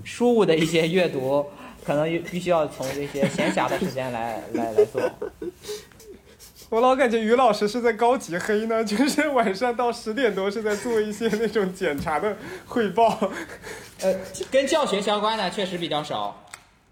[0.03, 1.47] 书物的一些阅读，
[1.85, 5.01] 可能必须要从这些闲暇的时间来来来做。
[6.69, 12.37] 我老感觉于老师是在高级黑呢，就是晚上到十点多是在做一些那种检查的
[12.67, 13.19] 汇报。
[14.03, 14.15] 呃，
[14.51, 16.45] 跟教学相关的确实比较少，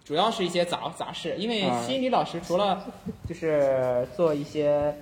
[0.05, 1.35] 主要是一些杂杂事。
[1.39, 2.87] 因为啊心理老师除了
[3.29, 4.93] 就是做一些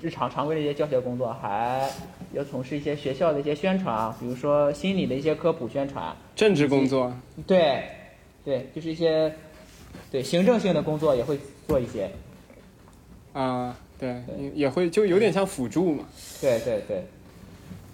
[0.00, 1.90] 日常常规的一些教学工作，还
[2.32, 6.14] 要从事一些学校的一些宣传啊，比如说心理的一些科普宣传。
[6.34, 7.12] 政治工作，
[7.46, 7.84] 对，
[8.44, 9.34] 对，就是一些
[10.10, 12.10] 对行政性的工作也会做一些。
[13.32, 16.04] 啊、对，对也也会就有点像辅助嘛。
[16.40, 17.04] 对对对，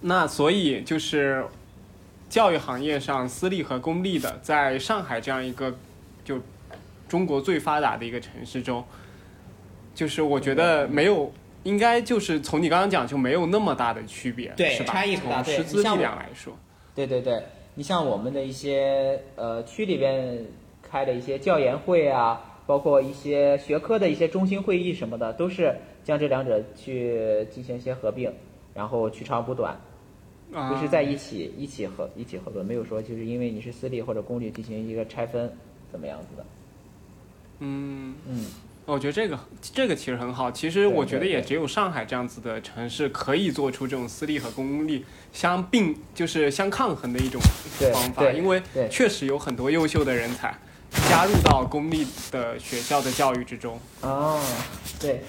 [0.01, 1.45] 那所以就是
[2.29, 5.75] 教育行业上，私立和公立的，在上海这样一个
[6.23, 6.39] 就
[7.07, 8.83] 中国最发达的一个城市中，
[9.93, 11.31] 就是我觉得没有，
[11.63, 14.93] 应该就是从你刚刚讲就没有那么大的区别，对是吧？
[14.93, 16.53] 差异不大从师资力量来说，
[16.95, 17.41] 对对对，
[17.75, 20.45] 你像我们的一些呃区里边
[20.81, 28.31] 开的一些教研会啊，包括一些学科的一些中心会议什么的，都是将这两者去进行一些合并，
[28.73, 29.77] 然后取长补短，
[30.53, 35.51] 啊，就是在一起一起合一起合作，没有说就是因为你是私立或者公立进行一个拆分
[35.91, 36.45] 怎么样子的。
[37.59, 38.15] 嗯。
[38.27, 38.45] 嗯，
[38.87, 40.49] 我觉得这个这个其实很好。
[40.49, 47.41] 其实我觉得也只有上海这样子的城市可以做出这种私立和公立相并，就是相抗衡的一种
[47.91, 48.31] 方法。
[48.31, 50.57] 因为确实有很多优秀的人才
[51.09, 54.41] 加入到公立的学校的教育之中，哦，
[54.97, 55.21] 对，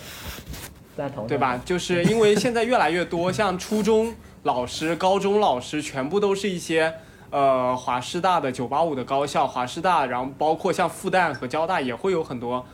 [0.97, 1.61] 赞同，对吧？
[1.65, 6.95] 就是因为现在越来越多，像初中老师、高中老师，全部都是一些。
[7.31, 12.65] 呃，华师大的九八五的高校，华师大，然后包括像复旦和交大也会有很多，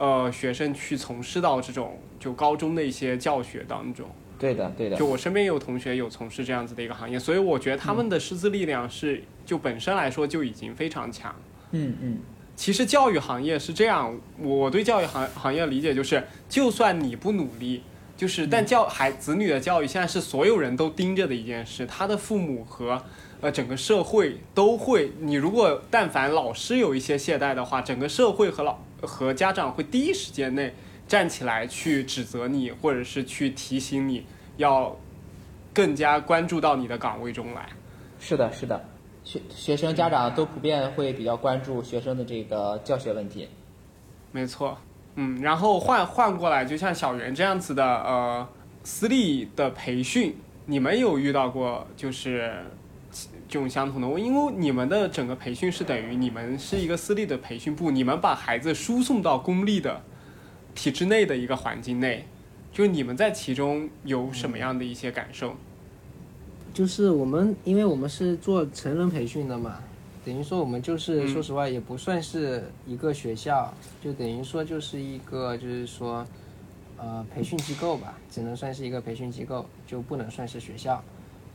[0.00, 4.06] 呃，学生去从事到这种就高中的一些教学当中。
[4.38, 11.36] 对的对的就，我身边也有同学有从事这样子的一个行业，所以我觉得他们的师资力量是就本身来说就已经非常强。
[11.72, 12.18] 嗯嗯，
[12.56, 17.82] 其实教育行业是这样，我对教育行行业理解就是，就算你不努力，
[18.16, 23.02] 就是但教孩子女的教育现在是所有人都盯着的一件事，他的父母和
[23.42, 30.72] 呃整个社会都会，你如果但凡老师有一些懈怠的话，整个社会和老和家长会第一时间内
[31.06, 34.24] 站起来去指责你，或者是去提醒你
[34.56, 34.96] 要
[35.72, 37.68] 更加关注到你的岗位中来。
[38.18, 38.84] 是的，是的，
[39.24, 43.48] 学学生家长都普遍会比较关注学生的这个教学问题。
[44.30, 44.78] 没错，
[45.16, 48.48] 嗯，然后换换过来，就像小袁这样子的，呃，
[48.84, 50.36] 私立的培训，
[50.66, 52.62] 你们有遇到过就是
[53.50, 54.22] 这种相同的问？
[54.22, 60.02] 因为你们的整个培训是等于你们是一个私立的培训部，你们把孩子输送到公立的
[60.72, 62.26] 体制内的一个环境内，
[62.72, 65.56] 就你们在其中有什么样的一些感受？
[66.72, 69.80] 就是我们，因为我们是做成人培训的嘛，
[70.24, 76.24] 等于说我们就是、嗯说实话也不算是一个学校，就等于说就是一个就是说，
[76.96, 81.02] 呃，培训机构吧，只能算是一个培训机构，就不能算是学校。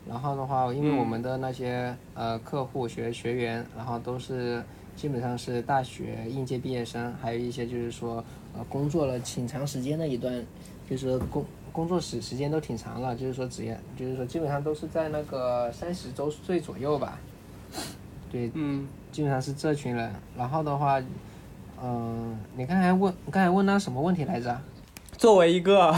[0.07, 4.63] 然后的话，因为嗯我们的那些、呃客户学学员，然后都是
[4.95, 8.23] 基本上是大学应届毕业生，还有一些就是说
[8.55, 10.45] 呃工作了挺长时间的一段，
[10.89, 17.19] 就是工工作时时间都挺长了，就是说职业，就是说基本上都是在那个三十周岁左右吧。
[18.31, 20.13] 对，嗯基本上是这群人。
[20.37, 21.01] 然后的话，
[21.83, 24.55] 嗯、你刚才问刚才问他什么问题来着？
[25.17, 25.95] 作为一个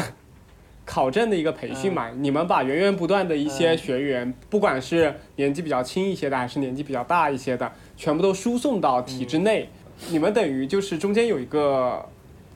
[0.88, 9.70] 考证的一个培训嘛，你们把源源不断的一些学员，不管是年纪比较轻一些的，还是年纪比较大一些的，全部都输送到体制内。
[10.10, 12.04] 你们等于就是中间有一个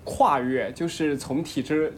[0.03, 1.93] 跨越，就是从体制。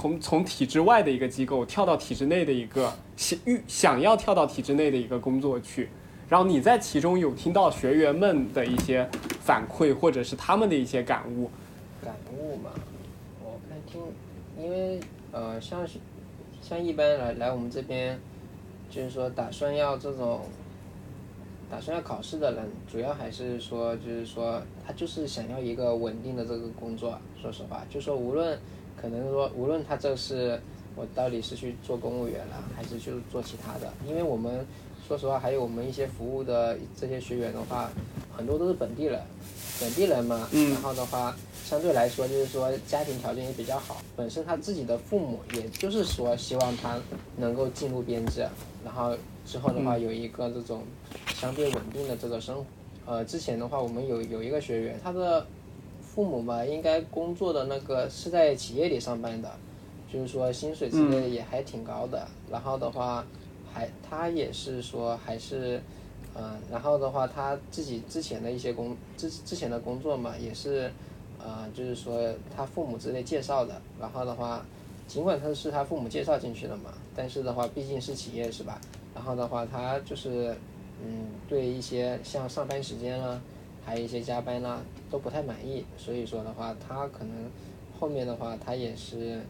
[0.00, 5.88] 从从体制外的一个机构跳到体制内的一个想欲想要跳到体制内的一个工作去，
[6.28, 9.08] 然后你在其中有听到学员们的一些
[9.40, 11.50] 反馈，或者是他们的一些感悟，
[12.00, 12.70] 感悟嘛，
[13.42, 14.00] 我看听，
[14.56, 15.00] 因为
[15.38, 16.00] 呃，像是
[16.60, 18.18] 像一般来来我们这边，
[18.90, 20.40] 就是说打算要这种
[21.70, 27.16] 打算要考试的人，主要还是说就是说他就是想要一个稳定的这个工作。
[27.40, 28.58] 说实话，就说无论
[29.00, 30.60] 可能说无论他这是
[30.96, 34.66] 我到底是去做公务员了，还是去做其他的，因为我们
[35.06, 37.88] 说实话还有我们一些服务的这些学员的话，
[38.36, 39.22] 很多都是本地人，
[39.80, 41.36] 本地人嘛，然后的话。
[41.68, 46.98] 相对来说，就是说家庭条件也比较好，本身他自己的父母也就是说希望他
[47.36, 48.40] 能够进入编制，
[48.82, 49.14] 然后
[49.44, 50.82] 之后的话有一个这种
[51.34, 52.64] 相对稳定的这个生活。
[53.04, 55.46] 呃，之前的话我们有有一个学员，他的
[56.00, 59.50] 父母嘛应该工作的那个是在企业里上班的，
[60.10, 62.26] 就是说薪水之类的也还挺高的。
[62.50, 63.26] 然后的话，
[63.74, 65.82] 还他也是说还是。
[66.40, 70.88] 嗯，然后的话，他自己之前的一些工之之前的工作嘛，也是，
[71.38, 72.20] 呃，就是说
[72.54, 73.80] 他父母之类介绍的。
[74.00, 74.64] 然后的话，
[75.06, 78.80] 尽管他是他父母介绍进去的嘛，但是的话，毕竟是企业是吧？
[79.14, 80.56] 然后的话，他就是，
[81.04, 83.40] 嗯，对一些像上班时间啊，
[83.84, 84.80] 还有一些加班啦、
[85.10, 85.84] 都不太满意。
[85.96, 87.50] 所以说的话，他可能
[87.98, 89.40] 后面的话，他也是，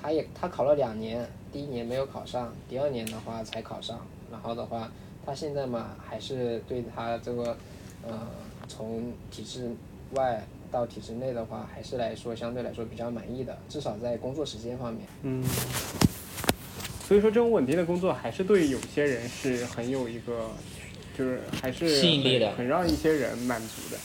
[0.00, 4.00] 他也他考了两年，第一年没有考上，第二年的话才考上。
[4.30, 4.90] 然后的话。
[5.24, 7.56] 他现在嘛，还是对他这个，
[8.04, 8.26] 呃，
[8.66, 9.70] 从体制
[10.14, 15.06] 外到体制内的话，还是来说相对来说比较满意的，至少在工作时间方面。
[15.22, 15.44] 嗯，
[17.06, 20.48] 所以说这种稳定的工作还是对有些人是很有一个，
[21.16, 23.98] 就是还是吸引力的很很让一些人满足的。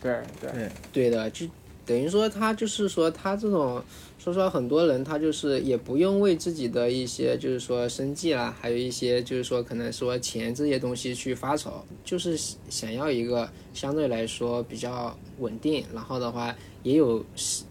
[0.00, 1.46] 对对，对的，就
[1.86, 3.82] 等于说他就是说他这种，
[4.18, 12.36] 说实话，很多人他就是也不用为自己的一些就是说生计啦，还有一些就是说可能说钱这些东西去发愁，就是
[12.68, 17.24] 想要一个相对来说比较稳定，然后的话也有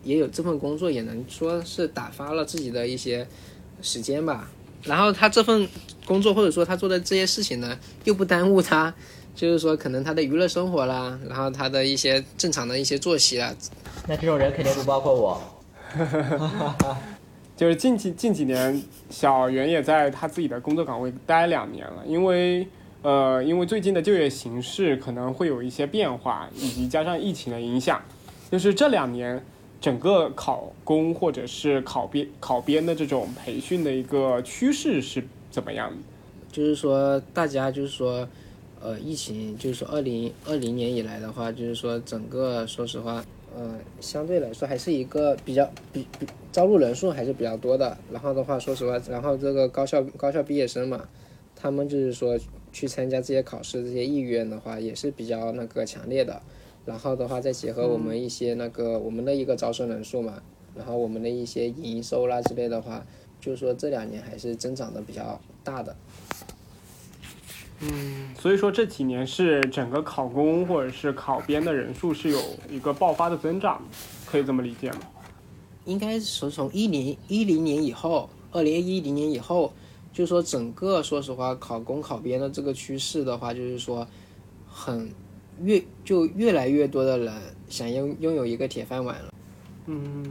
[0.03, 3.28] 也有这份工作也能说是打发了自己的一些
[3.82, 4.49] 时间吧。
[4.84, 5.68] 然后他这份
[6.05, 8.93] 工作或者说他做的这些事情呢，又不耽误他，
[9.36, 13.54] 就是说可能他的娱乐生活啦，然后他的一些正常的一些作息啦，
[14.08, 15.42] 那这种人肯定不包括我。
[17.58, 22.68] 就是近几近几年，小袁也在他自己的工作岗位待两年了，因为
[23.02, 28.02] 呃，因为最近的就业形势可能会有一些变化，以及加上疫情的影响，
[28.52, 29.42] 就是这两年
[29.80, 35.98] 整个考公或者是考编考编的这种培训的一个趋势是怎么样的？
[36.52, 38.28] 就是说大家就是说，
[38.86, 43.26] 呃，疫情就是说二零二零年以来的话，就是说整个说实话，
[43.58, 47.98] 呃，相对来说还是一个比较比比招录人数还是比较多的。
[48.12, 51.10] 然后的话，说实话，然后这个高校高校毕业生嘛，
[51.56, 52.38] 他们就是说
[52.72, 56.40] 去参加这些考试这些意愿的话，也是比较那个强烈的。
[56.86, 60.44] 然后的话，再结合我们一些那个我们的一个招生人数嘛，
[60.76, 63.04] 然后我们的一些营收啦之类的话，
[63.42, 65.96] 就是说这两年还是增长的比较大的。
[68.40, 73.82] 所以说这几年是整个考公或者是考编的人数是有一个爆发的增长，
[74.26, 75.00] 可以这么理解吗？
[75.86, 79.72] 应该是从一零一零年以后，二零一零年以后，
[80.12, 84.08] 就是说整个说实话考公考编的这个趋势的话，就是说
[84.68, 85.12] 很
[85.62, 87.34] 越就越来越多的人
[87.70, 89.32] 想拥拥有一个铁饭碗了。
[89.86, 90.26] 嗯，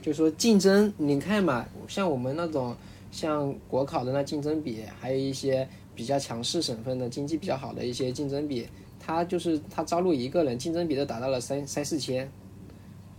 [0.00, 2.74] 就说竞争，你看嘛，像我们那种
[3.10, 5.68] 像国考的那竞争比，还有一些
[5.98, 8.64] 比较强势省份的经济比较好的一些竞争比，
[9.00, 12.30] 他就是他招录一个人，竞争比都达到了三三四千，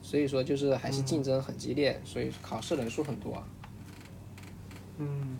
[0.01, 3.43] 所以说就是还是竞争很激烈，所以考试人数很多。
[4.97, 5.37] 嗯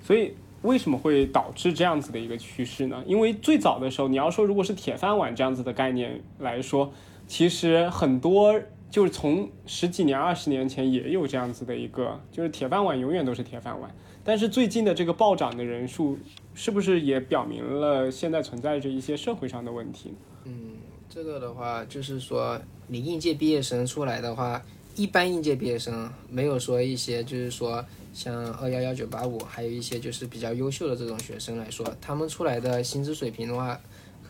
[0.00, 3.02] 所以为什么会导致这样子的一个趋势呢？
[3.04, 6.92] 因为最早的时候，你要说如果是铁饭碗这样子的概念来说，
[7.26, 13.92] 其实很多就是从十几年、二十年前也有这样子的一个，就是铁饭碗永远都是铁饭碗。
[14.22, 16.18] 但是最近的这个暴涨的人数，
[16.54, 20.12] 是不是也表明了现在存在着一些社会上的问题？
[20.44, 20.72] 嗯
[21.08, 24.62] 这个的话，就是说你应届毕业生出来的话，
[24.94, 33.80] 一般应届毕业生没有说一些就是说像二幺幺九八五，还有一些就是比较优秀的这种学生来说，他们出来的薪资水平的话，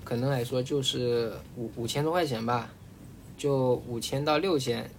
[0.05, 2.71] 可能来说就是五五千多块钱吧，
[3.37, 4.91] 就五千到六千，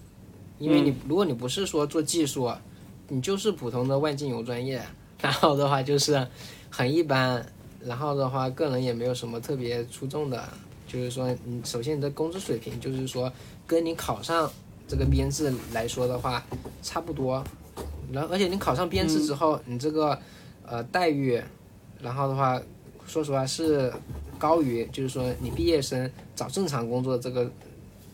[0.60, 2.52] 因为你、如果你不是说做技术，
[3.08, 4.84] 你就是普通的万金油专业，
[5.20, 6.28] 然后的话就是
[6.72, 7.46] 很一般，
[7.84, 10.44] 然后的话个人也没有什么特别出众的。
[10.88, 13.32] 就是说，你首先你的工资水平，就是说
[13.66, 14.52] 跟你考上
[14.90, 16.44] 这个编制来说的话，
[16.82, 17.42] 差不多。
[18.12, 20.20] 然后，而且你考上编制之后，你这个
[20.66, 21.42] 呃待遇，
[22.02, 22.62] 然后的话，
[23.08, 23.94] 说实话是
[24.38, 27.50] 高于就是说你毕业生找正常工作这个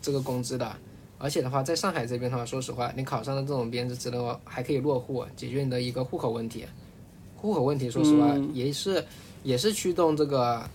[0.00, 0.72] 这个工资的。
[1.18, 6.64] 而且的话，在上海这边的话，说实话，你考上了这种编制之后，还可以落户，解决你的一个户口问题。
[7.38, 9.04] 户口问题，说实话，也是
[9.42, 10.68] 也是驱动这个。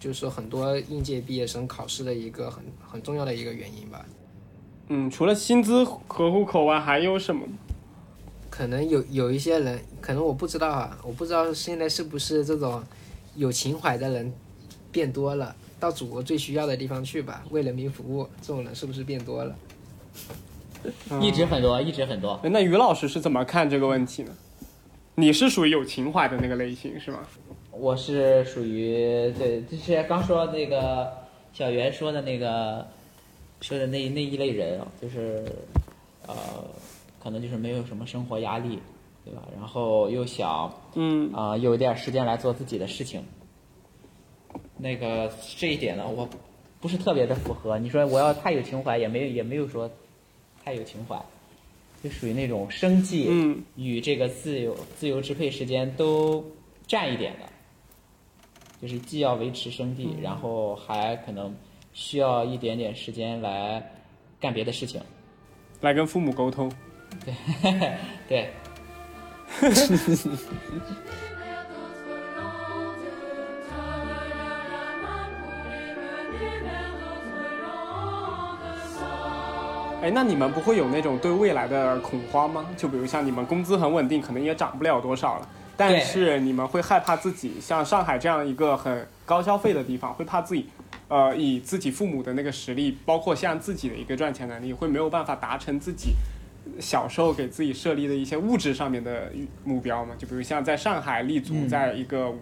[0.00, 4.06] 就是说很多应届毕业生考试的一个很很重要的一个原因吧。
[4.86, 7.42] 嗯，除了薪资和户口外，还有什么？
[8.48, 12.80] 可能有有一些人，可能我不知道啊，我不知道现在是不是这种
[13.34, 14.32] 有情怀的人
[14.92, 19.56] 变多了，到祖国最需要的地方去吧，为人民服务，这种人是不是变多了？
[21.20, 22.38] 一直很多，一直很多。
[22.44, 24.30] 那于老师是怎么看这个问题呢？
[25.18, 27.26] 你是属于有情怀的那个类型是吗？
[27.72, 31.12] 我是属于对，就是刚说那个
[31.52, 32.86] 小袁说的那个
[33.60, 35.44] 说的那那一类人，就是
[36.24, 36.34] 呃，
[37.20, 38.78] 可能就是没有什么生活压力，
[39.24, 39.42] 对吧？
[39.56, 43.24] 然后又想嗯啊、有一点时间来做自己的事情。
[44.76, 46.28] 那个这一点呢，我
[46.80, 47.76] 不是特别的符合。
[47.80, 49.90] 你说我要太有情怀，也没有也没有说
[50.64, 51.20] 太有情怀，
[52.02, 56.44] 就属于那种生计嗯与这个自由自由支配时间都
[56.86, 57.40] 占一点的。
[58.80, 61.52] 就是既要维持生计，然后还可能
[61.92, 63.84] 需要一点点时间来
[64.38, 65.00] 干别的事情。
[65.80, 66.70] 来跟父母沟通。
[67.24, 67.34] 对
[68.28, 68.50] 对，
[80.00, 82.64] 哎，那你们不会有那种对未来的恐慌吗？
[82.76, 90.66] 就比如像你们工资很稳定，可能也涨不了多少了，但是你们会害怕自己像上海这样一个很高消费的地方，会怕自己，
[91.08, 96.12] 呃，以自己父母的那个实力，包括像自己的一个赚钱能力，会没有办法达成自己
[96.78, 99.32] 小时候给自己设立的一些物质上面的
[99.64, 100.14] 目标吗？
[100.16, 102.32] 就比如像在上海立足在一个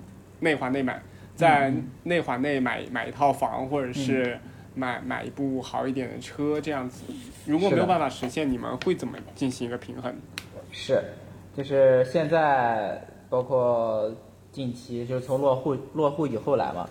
[0.41, 1.01] 内环内买，
[1.35, 4.39] 在内环内买买一套房，或者是
[4.77, 7.03] 买买一部好一点的车这样子。
[7.47, 10.15] 如果没有办法实现，你们会怎么进行一个平衡？
[10.71, 11.03] 是，
[11.57, 14.15] 就是现在包括
[14.53, 16.89] 近期，就是从落户落户以后来嘛，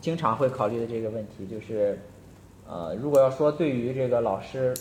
[0.00, 1.98] 经常会考虑的这个问题就是，
[2.68, 4.74] 呃，如果要说对于这个老师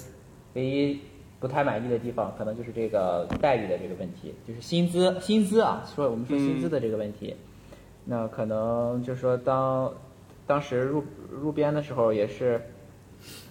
[0.54, 1.00] 唯一
[1.40, 7.36] 不太满意的地方，可能就是这个待遇的这个问题，就是薪资薪资啊，说我们说薪资的这个问题，
[8.06, 9.92] 那可能就是说当
[10.46, 12.62] 当时入入编的时候也是。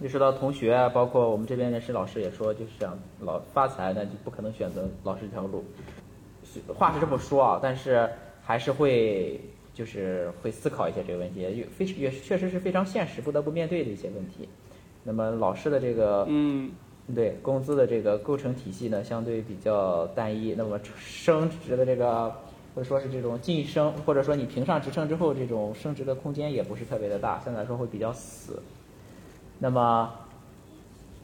[0.03, 5.64] 意识到同学啊，包括我们这边人事老师也说，就是想老发财，那就不可能选择老师这条路。
[6.74, 8.07] 话是这么说啊，但是
[8.43, 9.40] 还是会
[9.72, 14.47] 就是会思考一些这个问题，也非也确实是非常现实，不得不面对的一些问题。
[15.05, 16.70] 那么老师的这个嗯
[17.14, 20.55] 对工资的这个构成体系呢，相对比较单一。
[20.55, 22.30] 那么升职的这个
[22.75, 28.62] 或者说是这种晋升，或者说你评上职称之后，这种升职的空间也不是特别的大，相对来说会比较死。
[29.59, 30.11] 那么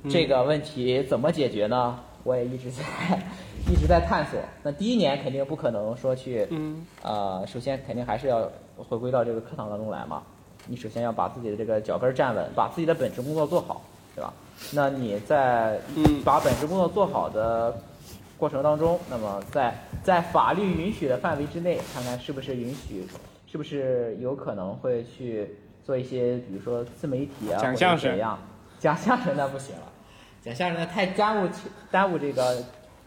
[0.09, 1.99] 这个问题怎么解决呢？
[2.25, 2.83] 我也一直在
[3.71, 4.39] 一直在探索。
[4.63, 10.23] 那第一年肯定不可能说去，嗯呃，首先肯定还是要回归到这个课堂当中来嘛。
[10.67, 13.81] 你首先要把自己的这个脚跟儿站稳，把自己的本职工作做好，
[14.15, 14.33] 对吧？
[14.73, 17.75] 那你在嗯把本职工作做好的
[18.39, 23.05] 过程当中，那么在在法律允许的范围之内，看看是不是允许，
[23.47, 28.39] 是不是有可能会去做一些，比如说自媒体啊，讲相声怎样？
[28.79, 29.83] 讲相声那不行了，
[30.41, 31.49] 讲相声那太耽误
[31.91, 32.63] 耽误这个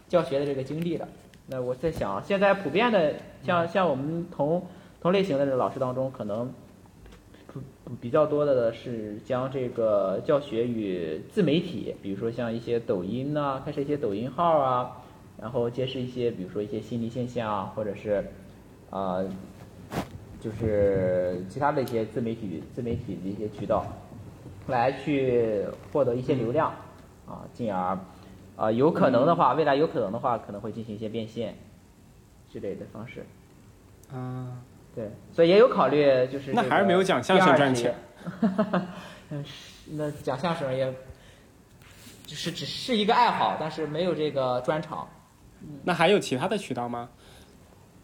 [0.06, 1.08] 教学的这个精力了。
[1.46, 4.66] 那我在想，现在普遍的像像我们同
[5.00, 6.52] 同类型的这老师当中，可能
[7.46, 15.01] 不不比较多的是将这个教学与自媒体，比如说像一些抖音呐、开设一些抖音号啊，
[15.42, 18.24] 然后揭示一些比如说一些心理现象啊，或者是
[18.90, 19.28] 呃
[20.40, 23.84] 就是其他的一些自媒体自媒体的一些渠道，
[24.68, 26.72] 来去获得一些流量
[27.26, 27.98] 啊，进而
[28.56, 31.56] 啊有可能的话，未来有可能的话，可能会进行一些变现
[32.50, 33.26] 之类的方式。
[34.12, 34.58] 啊，
[34.94, 37.94] 对，所以也有考虑，就是那还是没有讲相声赚钱。
[39.30, 40.92] 嗯，是那讲相声也，
[42.26, 45.08] 就是只是一个爱好，但是没有这个专长，
[45.84, 47.08] 那还有其他的渠道吗？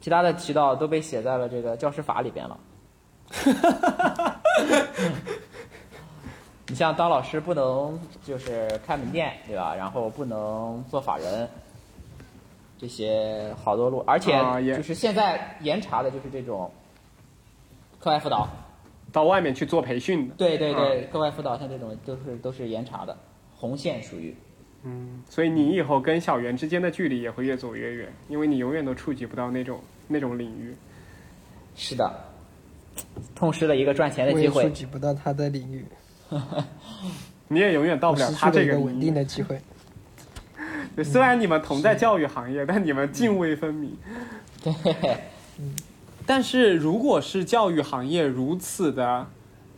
[0.00, 2.60] 其他的渠道都被写在了这个教师法里边了。
[6.68, 9.74] 你像当老师不能就是开门店，对吧？
[9.74, 11.48] 然后不能做法人，
[12.78, 14.32] 这些好多路，而且
[14.76, 16.70] 就是现在严查的就是这种
[17.98, 18.46] 课外辅导，
[19.10, 20.34] 到外面去做培训的。
[20.36, 23.16] 对对对，啊课外辅导像这种都是都是严查的，
[23.56, 24.36] 红线属于。
[24.84, 30.74] 嗯，所以你以后跟小袁之间的距离也会越走越远，因为你永远都触及不到那种那种领域。
[31.74, 32.12] 是的，
[33.34, 34.62] 痛失了一个赚钱的机会。
[34.62, 35.84] 我触及不到他的领域，
[37.48, 39.12] 你也永远到不了他这个稳定。
[39.12, 39.60] 的机会。
[40.94, 43.96] 对， 虽然你们同在教育行业，但你们泾渭分明。
[44.62, 44.74] 对，
[46.26, 49.26] 但是如果是教育行业如此的，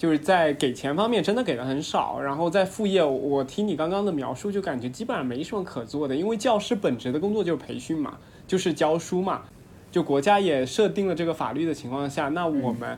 [0.01, 9.43] 就是在给钱方面真的给的很少，然后在副业，我听你刚刚的描述，就感觉基本上没什么可做的，因为教师本职的工作就是培训嘛，就是教书嘛，
[9.93, 12.97] 就国家也设定了这个法律的情况下，那我们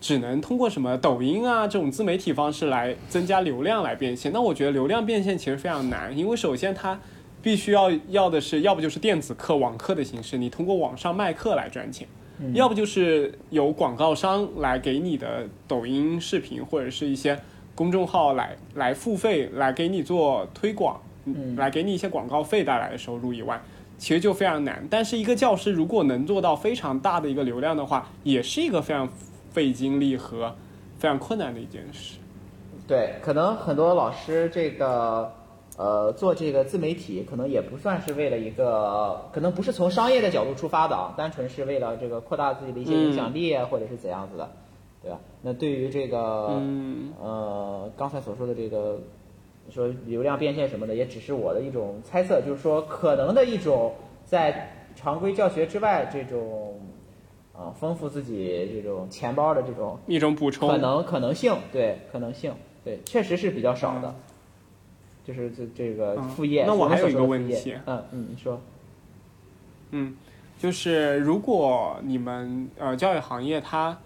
[0.00, 4.32] 只能通过什么抖音啊这种自媒体方式来增加流量来变现。
[4.32, 6.98] 那我觉得流量变现其实非常难，因为首先它
[7.42, 12.08] 必须要要的是，要不就是电子课、网课的形式，你通过网上卖课来赚钱。
[12.54, 17.38] 要不就是有广告商来给你的抖音视频或者是一些
[17.74, 23.60] 公众号来来付费来给你做推广，嗯来给你一些广告费带来的收入以外，
[23.98, 24.86] 其实就非常难。
[24.90, 29.08] 但是一个教师如果能做到非常大的一个流量的话，也是一个非常
[29.50, 30.54] 费精力和
[30.98, 32.18] 非常困难的一件事。
[32.86, 35.32] 对，可能很多老师这个
[35.78, 44.50] 呃做这个自媒体，可能也不算是为了一个，可能不是从商业的角度出发的啊，单纯是为了这个扩大自己的一些影响力啊，或者是怎样子的，
[45.00, 45.20] 对吧？
[45.40, 48.98] 那对于这个、嗯呃刚才所说的这个
[49.70, 56.80] 说流量变现什么的，也只是我的一种猜测，就是说可能的一种在常规教学之外这种
[57.52, 62.52] 啊、丰富自己这种钱包的这种一种补充，可能可能性，对可能性，
[62.84, 64.12] 对，确实是比较少的。
[65.28, 66.64] 就是这这个嗯副业。
[66.64, 68.58] 那我还有一个问题嗯嗯，你说，
[69.90, 70.16] 嗯，
[70.58, 73.98] 就是如果你们呃教育行业它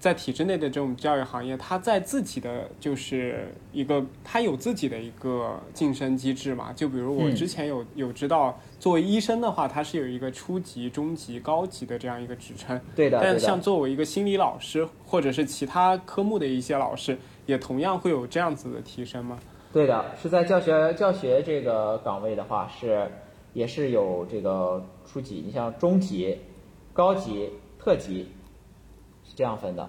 [0.00, 6.72] 在体制内的这种教育行业，它在自己的就是一个它有自己的一个晋升机制嘛？
[6.72, 12.80] 就比如我嗯之前有、有知道，作为医生的话，它是有一个初级、中级、高级的这样一个职称。
[12.96, 17.16] 对的，但像作为一个心理老师或者是其他科目的一些老师，
[17.46, 19.38] 也同样会有这样子的提升吗？
[19.72, 23.08] 对的，是在教学教学这个岗位的话是
[23.54, 26.38] 也是有这个初级，你像中级、
[26.92, 27.48] 高级、
[27.78, 28.28] 特级
[29.24, 29.88] 是这样分的。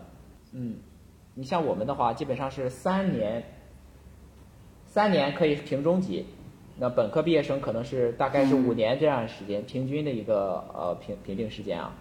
[0.54, 0.78] 嗯，
[1.34, 3.44] 你像我们的话，基本上是三年，
[4.86, 6.26] 三年可以评中级，
[6.78, 11.94] 那本科毕业生可能是大概是五年这样的时间，平均的一个呃评评定时间啊。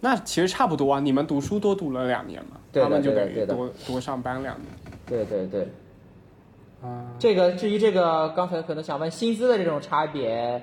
[0.00, 4.66] 那其实差不多啊，你们读书多读了两年嘛，他们就等于多多上班两年。
[5.06, 5.68] 对对对，
[6.84, 10.62] 啊，这个至于这个刚才可能想问薪资的这种差别，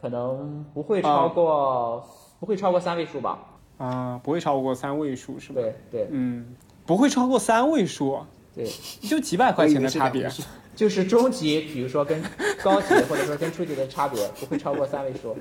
[0.00, 2.06] 可能不会超过、
[2.38, 3.38] 不会超过三位数吧？
[3.78, 5.54] 啊，不会超过三位数是吧？
[5.60, 6.54] 对对嗯，
[6.84, 8.20] 不会超过三位数，
[8.54, 8.70] 对，
[9.00, 10.30] 就几百块钱的差别。
[10.76, 12.22] 就是中级，比如说跟
[12.62, 15.36] 高级或者说跟初级的差别不会超过三位数。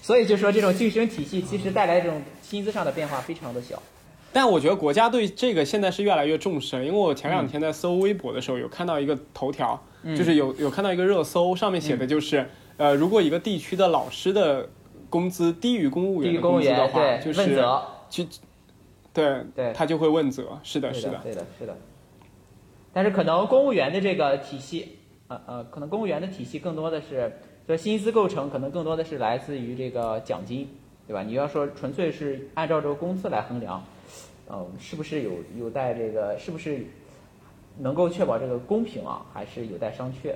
[0.00, 3.80] 所以就说这种晋升体系其实带来这种薪资上的变化非常的小。
[4.32, 14.68] 但我觉得国家对这个现在是越来越重视了，因为我前两天在搜微博的时候有看到一个头条，嗯就是有有看到一个热搜，上面写的就是，呃，如果一个地区的老师的
[15.10, 18.26] 工资低于公务员的工资的话，就是问责，去，
[19.12, 20.58] 对对他就会问责。
[20.62, 21.76] 是的，是的，对的，是的。
[22.94, 27.30] 但是可能公务员的这个体系，呃呃，可能公务员的体系更多的是，
[27.68, 30.68] 就薪资构成可能更多的是来自于这个奖金，
[31.06, 31.22] 对吧？
[31.22, 33.82] 你要说纯粹是按照这个工资来衡量，
[34.50, 36.86] 嗯、是不是有有待这个，是不是
[37.78, 40.34] 能够确保这个公平啊，还是有待商榷。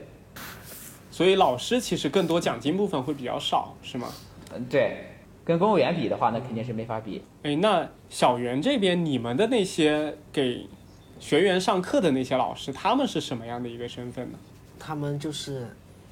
[1.11, 4.09] 所以老师其实更多奖金部分会比较少，是吗？
[4.55, 5.07] 嗯，对，
[5.45, 7.23] 跟公务员比的话，那肯定是没法比。
[7.43, 10.67] 哎，那小袁这边你们的那些给
[11.19, 14.39] 学员上课的那些老师，他们是什么样的一个身份呢？
[14.79, 15.67] 他们就是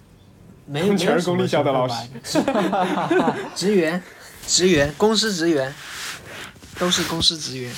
[0.66, 1.86] 没有全是没有公立校的老
[2.22, 4.02] 身份吧，职 职员，
[4.46, 5.70] 职员，公司职员，
[6.78, 7.72] 都是公司职员。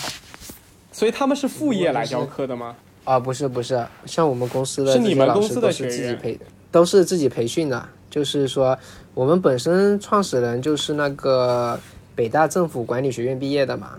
[0.93, 2.75] 所以他们是副业来教课的吗？
[3.05, 6.41] 啊，不是不是，像我们公司的是你们公司的是学员自己培，
[6.73, 7.89] 都是自己培训的。
[8.09, 8.79] 就是说，
[9.13, 11.79] 我们本身创始人就是那个
[12.15, 13.93] 北大政府管理学院毕业的嘛，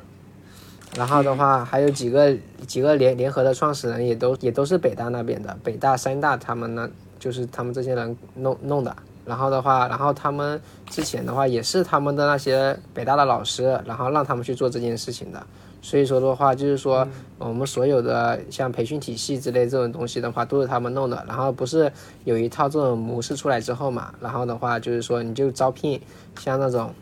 [0.95, 2.35] 然后的话还有几个
[2.65, 6.89] 几个联联合的创始人也都也都是北大那边的，北大、三大他们呢
[7.19, 8.95] 就是他们这些人弄弄的。
[9.27, 10.59] 然后的话，然后他们
[10.89, 15.45] 之前的话也是他们的那些北大的老师，然后让他们去做这件事情的。
[15.79, 17.07] 所以说的话，就是说
[17.37, 21.23] 我们所有的像培训体系之类这种东西的话，都是他们弄的。
[21.27, 21.91] 然后不是
[22.23, 26.01] 有一套这种模式出来之后嘛，然后的话就是说你就招聘
[26.39, 26.93] 像那种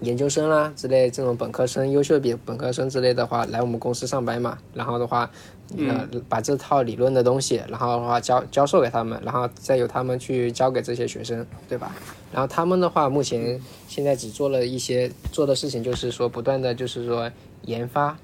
[0.00, 4.56] 研究生啦之类这种本科生、优秀比本科生之类的话来我们公司上班嘛。
[4.72, 5.28] 然后的话，
[5.76, 11.94] 呃，把这套理论的东西，然后的话教教授给他们，然后再由他们去教给这些学生，对吧？
[12.32, 17.30] 然后他们的话，目前现在只做了一些做的事情，就是说不断的就是说
[17.62, 18.16] 研发，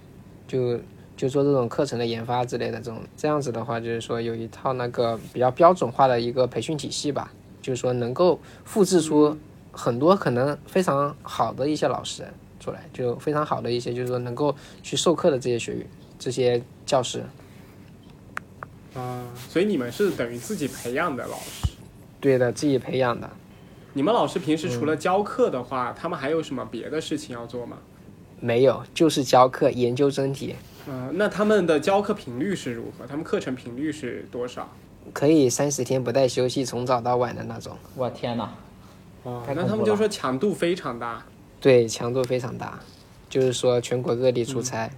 [0.47, 0.79] 就
[1.17, 7.33] 就做这种课程的研发之类的这种，这样子的话，就是说有一套那个比较标准化的一个培训体系吧，
[7.63, 9.37] 就是说能够复制出
[9.73, 12.25] 很多可能非常好的一些老师
[12.59, 15.87] 出来，就非常好的一些就是说能够去授课的这些学员、
[16.21, 17.25] 这些教师。
[18.95, 21.67] 啊，所以你们是等于自己培养的老师。
[22.21, 23.29] 对的，自己培养的。
[23.93, 27.79] 你们老师平时除了教课的话，他们还有什么别的事情要做吗？
[28.39, 30.55] 没有，就是教课、研究真题，
[30.87, 33.07] 嗯、那他们的教课频率是如何？
[33.07, 34.69] 他们课程频率是多少？
[35.13, 37.77] 可以三十天不带休息，从早到晚的那种。
[37.97, 38.55] 我天哪！
[39.25, 41.25] 哦太恐怖了那他们就说强度非常大。
[41.61, 42.81] 对，强度非常大，
[43.29, 44.91] 就是说全国各地出差，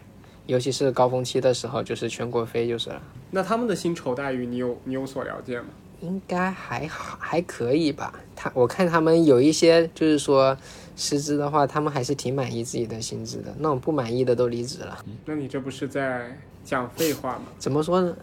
[0.53, 3.01] 尤其是高峰期的时候，就是全国飞就是了。
[3.31, 5.69] 那他们的薪酬待遇，你有你有所了解吗？
[6.03, 8.13] 应该还好，还可以吧。
[8.37, 10.55] 他我看他们有一些就是说
[10.95, 14.99] 师资的话，他们还是挺满意自己的薪资的，那种不满意的都离职了。
[15.25, 17.45] 那你这不是在讲废话吗？
[17.59, 18.15] 怎么说呢？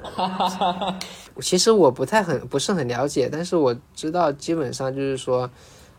[1.42, 5.50] 其实我不太很不是很了解，但是我知道基本上就是说，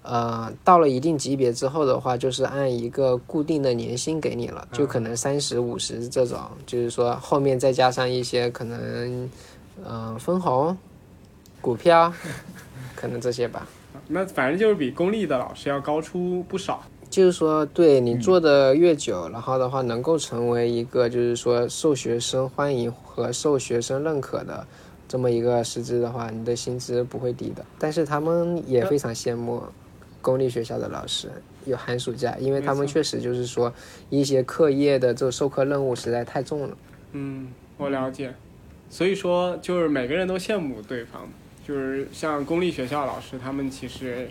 [0.03, 9.31] 呃，到了一定级别之后的话，就是按一个固定的年薪给你了，就可能三十五十这种，就是说后面再加上一些可能，
[9.87, 10.77] 嗯、分红、
[11.61, 12.13] 股票，
[12.97, 13.67] 可能这些吧。
[14.09, 16.83] 那反正就是比公立的老师要高出不少。
[17.11, 24.65] 就是说，对你做的越久，然后的话能够成为一个就是说受学生欢迎和受学生认可的
[25.09, 27.65] 这么一个师资的话，你的薪资不会低的。
[27.81, 29.61] 但是他们也非常羡慕
[30.21, 31.31] 公立学校的老师
[31.67, 33.73] 有寒暑假，因为他们确实就是说
[34.09, 36.77] 一些课业的这个授课任务实在太重了。
[37.13, 38.35] 嗯，我了解。
[38.89, 41.29] 所以说，就是每个人都羡慕对方，
[41.67, 44.29] 就是像公立学校老师，他们其实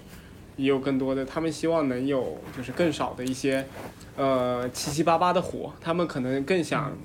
[0.58, 3.66] 也有更多的，他们希望能有就是更少的一些
[4.18, 6.98] 呃七七八八的活，他们可能更想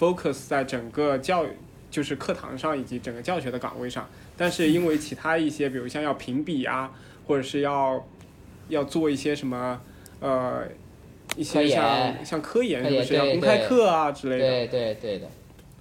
[0.00, 1.50] focus 在整个教育，
[1.90, 4.08] 就是课堂上以及整个教学的岗位上。
[4.36, 6.90] 但是因为其他一些，比如像要评比啊，
[7.26, 8.02] 或者是要
[8.68, 9.80] 要做一些什么
[10.20, 10.62] 呃
[11.36, 14.46] 一些像像科研是不是要公开课啊之类的。
[14.46, 15.26] 对对对的，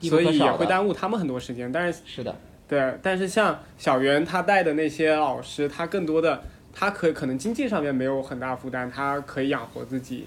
[0.01, 0.65] 所以也会。
[0.65, 1.71] 耽误他们很多时间。
[1.71, 2.35] 但是，是的，
[2.67, 6.41] 对，但是像小袁他带的那些老师，他更多的，
[6.73, 10.25] 他可以可能经济上面没有很大负担，他可以养活自己，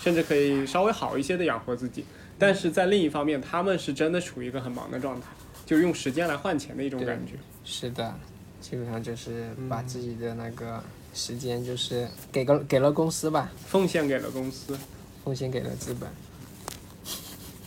[0.00, 2.04] 甚至可以稍微好一些的养活自己。
[2.36, 5.28] 但是在另一方面，他们是真的处于一个很忙的状态，
[5.64, 7.34] 就用时间来换钱的一种感觉。
[7.64, 8.12] 是的，
[8.60, 10.82] 基本上就是把自己的那个
[11.14, 14.76] 时间就是给个给了公司吧，奉献给了公司。
[15.24, 16.10] 奉献给了资本。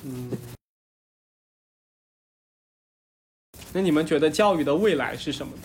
[0.03, 0.29] 嗯。
[3.73, 5.63] 那你们觉得教育的未来是什么呢？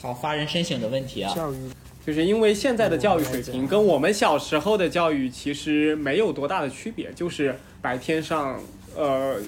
[0.00, 1.34] 好发人深省的问题啊！
[1.34, 1.70] 教育
[2.04, 8.60] 就是因为现在的教育水平跟我们小时候的教育其实没有多大的区别，就是白天上
[8.94, 9.40] 呃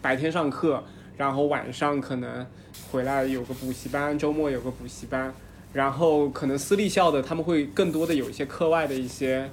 [0.00, 0.82] 白天上课，
[1.16, 2.46] 然后晚上可能
[2.92, 5.34] 回来有个补习班，周末有个补习班，
[5.74, 9.50] 然后可能私立校的他们会更多的有一些课外的一些。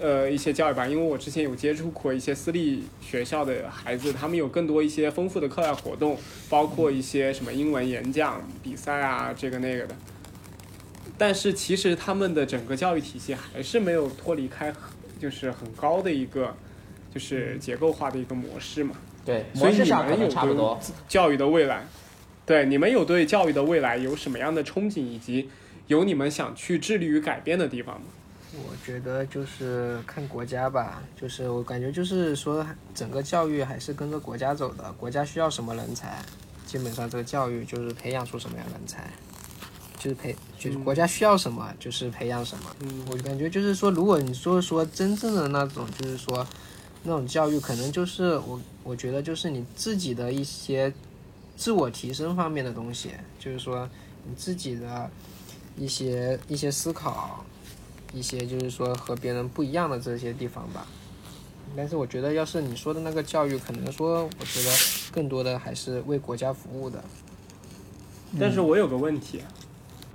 [0.00, 9.94] 呃，一些教育吧，因为我之前有接触过一些私立学校的孩子，他们有更多一些丰富的课外活动，包括一些什么英文演讲比赛啊，这个那个的。
[11.16, 14.74] 但是其实他们的整个教育体系还是没有脱离开，
[15.20, 16.52] 就是很高的一个，
[17.14, 18.96] 就是结构化的一个模式嘛。
[19.24, 20.80] 对，所以你模式上可能差不多。
[21.06, 21.86] 教育的未来，
[22.44, 25.48] 对你们有对教育的未来有什么样的憧憬，以及
[25.86, 28.06] 有你们想去致力于改变的地方吗？
[28.54, 36.22] 我觉得就是看国家吧，就是我感觉就是说整个教育还是跟着国家走的，国家需要什么人才，
[36.66, 39.10] 基本上这个教育就是培养出什么样人才，
[39.98, 42.64] 就是培就是国家需要什么就是培养什么。
[42.80, 46.46] 嗯我感觉就是说，如果你说说真正的那种，就是说
[47.04, 50.92] 那种教育，可能就是我我觉得就是你自己的一些
[51.56, 53.88] 自我提升方面的东西，就是说
[54.26, 55.10] 你自己的
[55.76, 57.44] 一些一些思考，
[58.12, 60.86] 一些就是说和别人不一样的这些地方吧。
[61.76, 64.70] 但是我觉得，要是你说的那个教育，可能说我觉得
[65.10, 67.02] 更多的还是为国家服务的。
[68.38, 69.40] 但是我有个问题，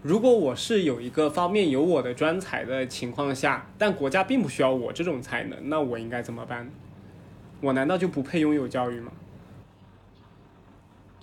[0.03, 6.69] 如果我是有一个方面有我的专才的情况下，但国家并不需要我这种才能，那我应该怎么办？
[7.61, 9.11] 我难道就不配拥有教育吗？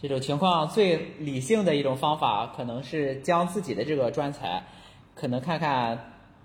[0.05, 4.63] 这种情况最理性的一种方法，可能是将自己的这个专才，
[5.15, 5.99] 可能看看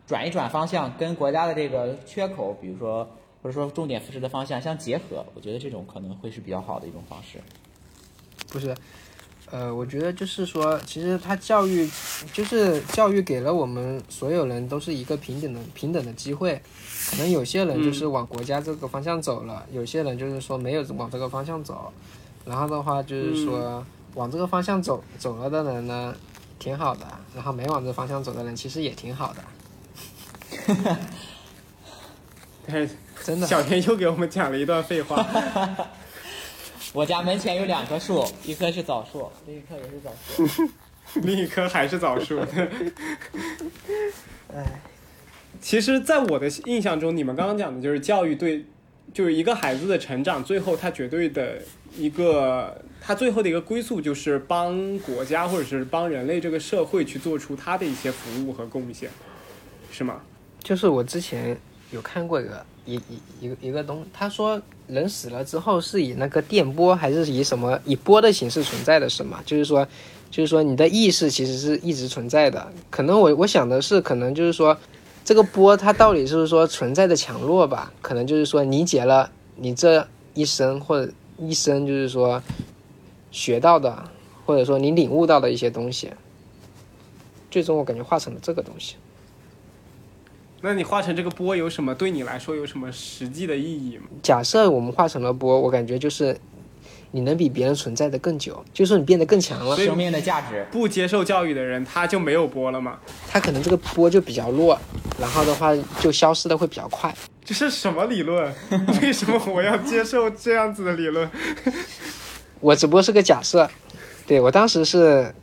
[0.08, 3.04] 转一转方向，跟国家的这个缺口，比如说
[3.44, 5.26] 或者说重点扶持的方向相结合。
[5.36, 7.38] 我觉得这种可能会是比较好的一种方式。
[8.48, 8.74] 不是，
[9.52, 11.86] 呃，我觉得就是说，其实他教育，
[12.32, 16.62] 就是教育给了我们所有人都是一个平等的平等的机会。
[17.10, 21.92] 可能有些人就是往国家这个方向走了，有些人就是说没有往这个方向走。
[22.50, 23.86] 然后的话就是说，
[24.16, 26.16] 往这个方向走走了的人呢，
[26.58, 29.44] 挺好的；然后没往这方向走的人，其实也挺好的。
[32.66, 35.24] 但是真的，小天又给我们讲了一段废话。
[36.92, 40.70] 我家门前有两棵树，一棵是枣树，另一棵也是枣树。
[41.22, 42.40] 另一棵还是枣树。
[44.52, 44.82] 哎，
[45.62, 48.66] 其实，在我的印象中，你们刚刚讲的就是教育对，
[49.14, 51.62] 就是一个孩子的成长，最后他绝对的
[52.00, 59.10] 一个，他最后的一个归宿就是帮国家或者是帮人类这个社会去做出他的一些服务和贡献，
[59.92, 60.22] 是吗？
[60.64, 61.58] 就是我之前
[61.92, 63.02] 有看过一个一一
[63.42, 69.42] 一个一个东，他说人死了之后是以那个电波还是以什么以波的形式存在的，是吗？
[69.46, 69.88] 就是说，
[70.32, 72.72] 就是说你的意识其实是一直存在的。
[72.90, 74.78] 可能我我想的是，可能就是说
[75.26, 77.92] 这个波它到底是不是说存在的强弱吧？
[78.02, 82.42] 可能就是说理解了你这一生或者一生就是说
[83.32, 84.10] 学到的，
[84.46, 86.12] 或者说你领悟到的一些东西，
[87.50, 88.96] 最终我感觉化成了这个东西。
[90.62, 94.08] 那你化成这个波有什么对你来说有什么实际的意义吗？
[94.22, 96.38] 假设我们化成了波，我感觉就是
[97.12, 99.76] 你能比别人存在的更久，就是说你变得更强了。
[99.76, 103.00] 生命的价值，不接受教育的人，他就没有波了吗？
[103.28, 104.80] 他可能这个波就比较弱，
[105.20, 107.14] 然后的话就消失的会比较快。
[107.44, 108.54] 这是什么理论？
[109.02, 111.28] 为什么我要接受这样子的理论？
[112.62, 113.68] 我只不过是个假设，
[114.28, 115.34] 对我当时是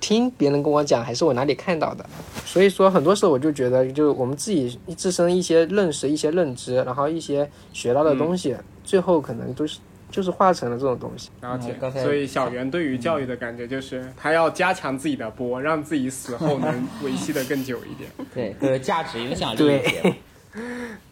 [0.00, 2.04] 听别人跟我讲，还是我哪里看到的。
[2.44, 9.78] 所以说，很多时候我就觉得，就我们自己自身一些认识、一些认知，然后一些学到的东西，最后可能都是
[10.10, 11.30] 就是化成了这种东西。
[11.40, 18.10] 了解嗯刚才所以小袁对于教育的感觉就是，他要加强自己的波，让自己死后能维系的更久一点。
[18.34, 19.80] 对，更有价值、影响力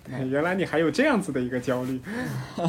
[0.06, 2.00] 一原来你还有这样子的一个焦虑。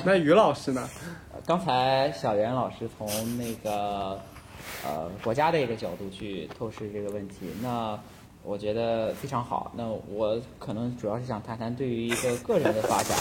[0.05, 0.89] 那于老师呢？
[1.45, 3.07] 刚才小袁老师从
[3.37, 4.19] 那个
[4.83, 7.99] 呃国家的一个角度去透视这个问题，那
[8.41, 9.71] 我觉得非常好。
[9.75, 13.15] 那我可能主要是想谈谈对于一个个人的发展，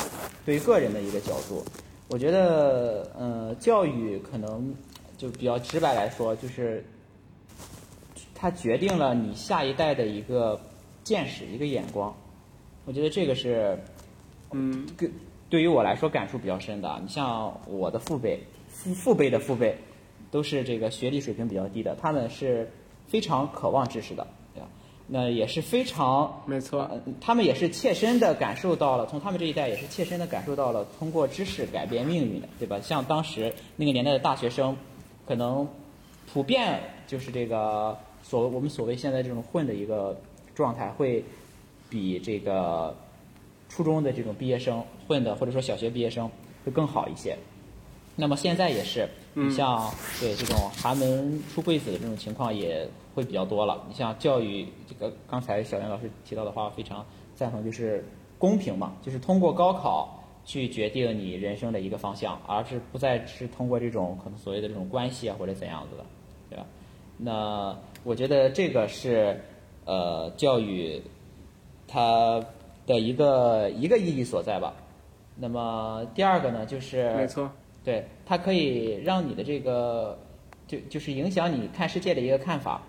[0.46, 1.64] 对于个人的一个角度，
[2.08, 4.74] 我觉得呃教育可能
[5.16, 6.84] 就比较直白来说，就是
[8.34, 10.60] 它决定了你下一代的一个
[11.02, 12.14] 见识、一个眼光。
[12.84, 13.78] 我觉得这个是
[14.52, 14.86] 嗯，
[15.48, 17.00] 对于我来说感触比较深的。
[17.02, 19.76] 你像我的父辈、父父辈的父辈，
[20.30, 22.70] 都是这个学历水平比较低的，他们是
[23.08, 24.26] 非常渴望知识的？
[25.06, 26.80] 那也是非常没错。
[26.90, 32.80] 呃，他们也是切身的感受到了，从他们这一代也是切身的感受到了通过知识改变命运的，对吧？
[32.80, 34.76] 像当时那个年代的大学生，
[35.26, 35.68] 可能
[36.32, 40.18] 普遍就是这个所我们所谓现在这种混的一个
[40.54, 41.22] 状态，会
[41.90, 42.96] 比这个
[43.68, 46.30] 初中的这种毕业生混的，或者说小学毕业生
[46.64, 47.36] 会更好一些。
[48.16, 53.84] 那么现在也是，嗯你像对这种寒门出贵子的这种情况也会比较多了。
[53.88, 57.04] 你像教育这个，刚才小袁老师提到的话，非常
[57.34, 58.04] 赞同，就是
[58.38, 66.04] 公平嘛，就是通过高考去决定你人生的一个方向，而是不再是通过这种可能所谓的这种关系啊或者怎样子的，
[66.50, 66.66] 对吧？
[67.16, 69.40] 那我觉得这个是
[69.84, 71.00] 呃教育
[71.86, 72.44] 它
[72.86, 74.74] 的一个一个意义所在吧。
[75.36, 77.50] 那么第二个呢，就是没错，
[77.84, 80.18] 对，它可以让你的这个，
[80.66, 82.82] 就就是影响你看世界的一个看法，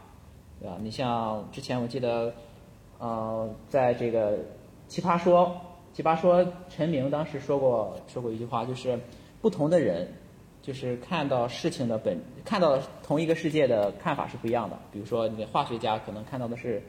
[0.59, 0.77] 对吧？
[0.81, 2.33] 你像之前我记得，
[2.99, 4.37] 呃，在这个
[4.87, 5.47] 《奇葩说》，
[5.97, 8.99] 《奇葩说》陈明当时说过说过一句话，就是
[9.41, 10.07] 不同的人，
[10.61, 14.77] 就是看到事情的本，看到同一个世界的看法是不一样的。
[14.91, 16.81] 比如说，你的化学家可能看到的是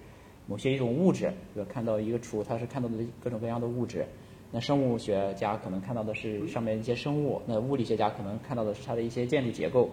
[0.47, 4.07] 某些一种物质，比如看到一个厨，他是看到的各种各样的物质。
[4.53, 9.91] 那生物学家可能看到的是上面一些生物，那物理学家可能看到的是它的一些建筑结构。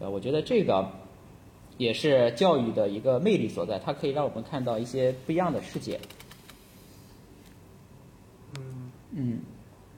[0.00, 0.90] 呃，我觉得这个
[1.76, 5.98] 也是教育的一个魅力所在，它可以让我们看到一些不一样的世界。
[9.16, 9.40] 嗯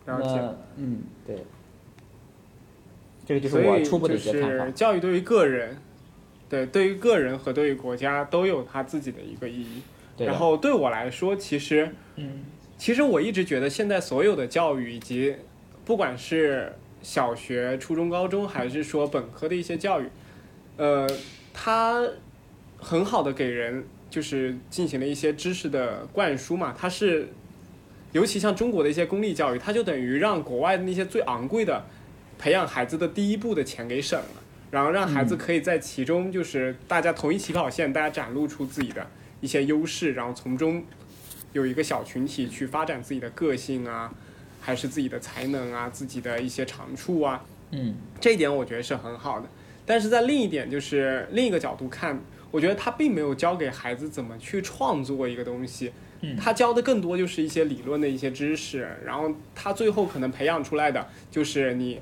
[0.06, 0.28] 了解。
[0.28, 1.38] 那嗯，对，
[3.26, 4.70] 这个就是我初步的一就些看法。
[4.70, 5.76] 教育对于个人，
[6.48, 9.82] 对对于个人和对于国家都有它自己的一个意义。
[10.16, 12.44] 对然后对我来说，其实，嗯，
[12.78, 15.36] 其实我一直觉得现在所有的教育以及
[15.84, 16.72] 不管是
[17.02, 20.08] 小学、初中、高中，还是说本科的一些教育，
[20.76, 21.06] 呃，
[21.58, 22.06] 它
[22.76, 27.28] 很好的给人就是进行了一些知识的灌输嘛，它是。
[28.12, 31.84] 尤其像中国的一些公立教育，它就等于让国外的那些最昂贵的
[32.38, 39.06] 培养孩子的第一步的钱给省了，然后让孩子可以在其中就是大家同一起跑线，大家展露出自己的
[39.42, 40.82] 一些优势，然后从中
[41.52, 44.10] 有一个小群体去发展自己的个性啊，
[44.62, 49.48] 还是自己的才能啊，自己的一些长处啊，嗯这一点我觉得是很好的。
[49.86, 52.20] 但是在另一点就是另一个角度看，
[52.50, 55.92] 我觉得他并没有教给孩子怎么去创作一个东西，
[56.36, 62.00] 他教的更多就是一些理论的一些知识，然后他最后可能培养出来的就是你，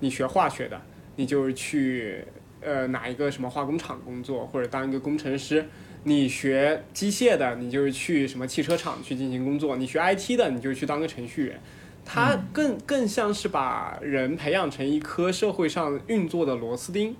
[0.00, 0.80] 你学化学的，
[1.16, 2.24] 你就是去
[2.60, 5.64] 呃哪一个什么化工厂工作，或者当一个工程师。
[6.08, 11.60] 你学机械的，你就是去什么汽车厂去进行工作；你学 IT 的，你就去当个程序员。
[12.04, 17.16] 它更更像是把人培养成一颗社会上运作的螺丝钉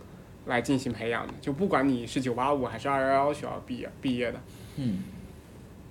[0.46, 4.40] 来进行培养的，就不管你是九八五还是二幺幺学校毕业毕业的。
[4.76, 5.02] 嗯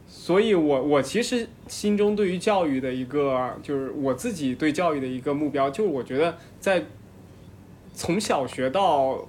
[0.07, 6.85] 所以我我其实心中对于教育的一个，就是我自己对教育的一个目标，就是我觉得在
[7.93, 9.27] 从小学到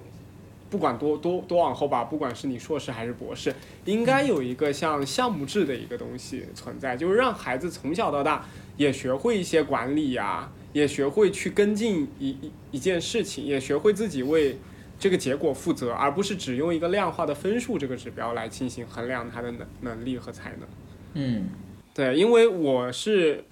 [0.68, 3.54] 不管多多多往后吧，不管是你硕士还是博士，
[3.86, 8.44] 应该有一个像项目制的一个东西存在，就是让孩子从小到大
[8.76, 14.58] 也学会一些管理呀、也学会去跟进一一一件事情，也学会自己为
[14.98, 20.68] 这个结果负责，而不是只用一个量化的分数这个指标来进行衡量他的能能力和才能。
[21.14, 21.48] 嗯
[21.94, 23.44] 对，因为我是，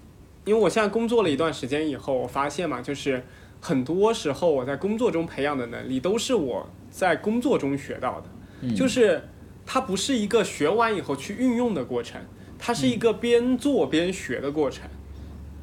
[0.44, 3.22] 因为我现在工作了一段时间以后，我发现嘛，就是
[3.60, 8.26] 很多时候我在工作中培养的能力，都是我在工作中学到的，
[8.60, 9.22] 嗯，就是
[9.64, 12.20] 它不是一个学完以后去运用的过程，
[12.58, 14.84] 它是一个边做边学的过程。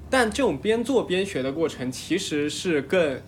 [0.09, 3.21] 但这种边做边学的过程，其实是更，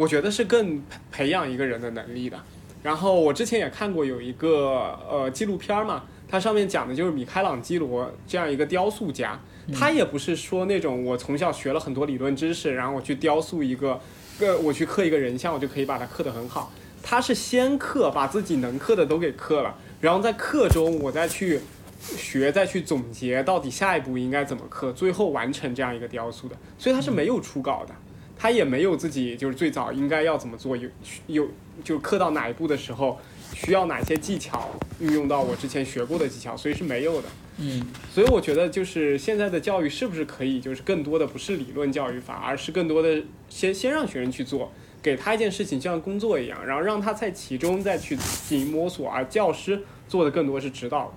[0.00, 2.38] 我觉得是更培培养一个人的能力的。
[2.82, 9.38] 然后我之前也看过有一个呃纪录片儿嘛，它上面讲的就是米开朗基罗这样一个雕塑家，
[9.78, 14.00] 他也不是说那种我从小学了很多理论知识，然后我去雕塑一个，
[14.38, 16.72] 个我去刻一个人像，我就可以把它刻得很好。
[17.02, 21.60] 他是先刻，把自己能刻的都给刻了，然后在刻中我再去
[22.00, 26.56] 学，再去总结到底下一步应该怎么刻，最后完成这样一个雕塑的。
[26.78, 27.94] 所以他是没有初稿的，
[28.40, 30.88] 他也没有自己就是最早应该要怎么做，有
[31.26, 31.46] 有
[31.84, 33.18] 就刻到哪一步的时候
[33.52, 37.28] 需要哪些技巧运用到我之前学过的技巧，所以是没有的。
[37.58, 44.72] 嗯所以我觉得，就是现在的教育是不是可以，就是更多的不是理论教育法，而是更多的先先让学生去做，
[45.02, 51.12] 给他一件事情，就像工作一样，然后让他在其中再去进行摸索，而教师做的更多是指导。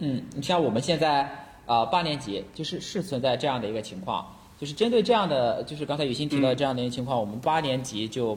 [0.00, 1.22] 嗯，你像我们现在
[1.64, 8.36] 啊、呃八年级就是是存在这样的一个情况，就是针对这样的，就是刚才雨欣提到的这样的一个情况，我们八年级就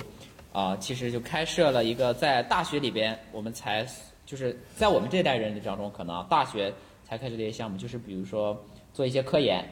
[0.53, 3.87] 啊、其实就开设了一个在大学里边，我们才
[4.25, 6.73] 就是在我们这代人当中，可能大学
[7.05, 8.61] 才开始这些项目，就是比如说
[8.93, 9.65] 做一些科研，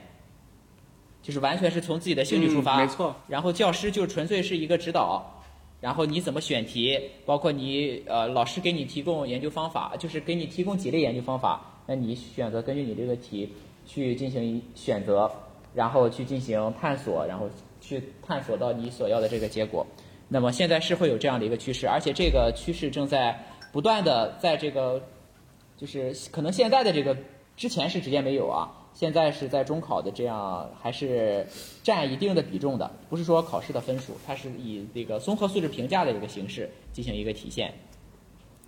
[1.21, 5.43] 就是完全是从自己的兴趣出发，嗯没错，然后教师就纯粹是一个指导，
[5.81, 13.53] 然后你怎么选题，包括你呃老师给你提供研究方法，就是给你提供几类研究方法，那你选择根据你这个题
[13.85, 15.29] 去进行选择，
[15.73, 19.85] 然后去进行探索，然后去探索到你所要的这个结果。
[20.27, 23.39] 那么现在是会有这样的一个趋势，而且这个趋势正在
[23.71, 25.01] 不断的在这个，
[25.75, 27.17] 就是可能现在的这个
[27.57, 31.47] 之前是直接没有啊，现在是在中考的这样还是
[31.83, 37.73] 占一定的比重的，不是说考试的分数，它是以这个综合素质评价的一个形式进行一个体现。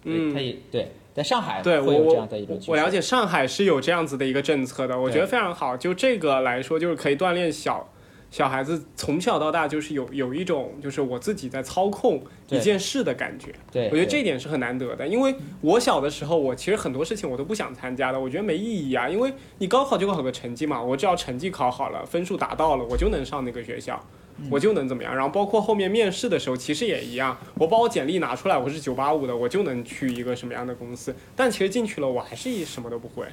[0.03, 2.71] 嗯它也对，在上海对我会有这样我的一种趋势。
[2.71, 5.75] 我了解上海是有这样子的一个政策的，我觉得非常好。
[5.77, 7.87] 就这个来说，就是可以锻炼小
[8.31, 13.53] 小孩子从小到大就是有有一种就是我自己在操控一件事的感觉。
[13.69, 19.09] 对，我觉得这一点是很难得的，因为我小的时候，我其实很多事情我都不想参加的，我觉得没意义啊。
[19.09, 24.01] 因为你高考就考个成绩嘛，我只要成绩考好了，分数达到了，我就能上那个学校，
[24.49, 25.15] 我就能怎么样。
[25.15, 31.15] 然后包括后面面试的时候，其实也一样，我把我简历拿出来，我是九八五的，我就能去一个什么样的公司。
[31.35, 33.25] 但其实进去了，我还是一什么都不会。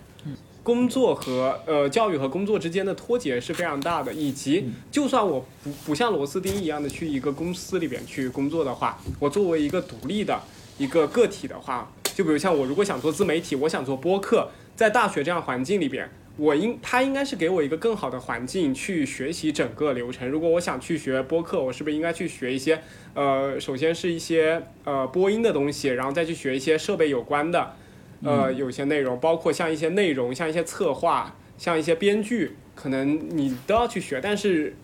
[0.63, 10.39] 工作和呃教育和工作之间的脱节是非常大的，以及就算我不不像螺丝钉一样的去一个公司里边去工作的话，我作为一个独立的
[10.77, 16.07] 一个个体的话，就比如像我如果想做自媒体，我想做播客，在大学这样环境里边，
[16.39, 20.27] 我应他应该是给我一个更好的环境去学习整个流程。
[20.27, 22.81] 如果我想去学播客，我是不是应该去学一些
[23.13, 27.75] 呃，首先是一些呃播音的东西，然后再去学一些设备有关的。
[28.21, 34.21] 呃，有些内容，包括像一些内容，像一些策划，像一些编剧，可能你都要去学。
[34.21, 34.75] 但是，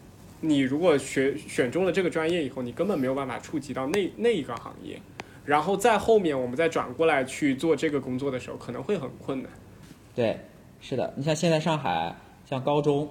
[0.40, 5.00] 你如果学选中了这个专业以后，你根本没有办法触及到那那一个行业。
[5.44, 9.50] 然后在后面我们再转过来去做这个工作的时候，可能会很困难。
[10.14, 10.38] 对，
[10.86, 12.14] 是的，你像现在上海，
[12.46, 13.08] 像高中，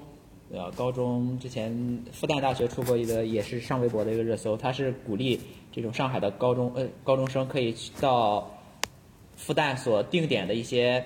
[0.52, 0.70] 呃？
[0.74, 5.42] 高中之前复旦大学出过一个，也是上微博的一个热搜，它是鼓励
[5.72, 8.48] 这种上海的高中呃高中生可以去到
[9.36, 11.04] 复旦所定点的一些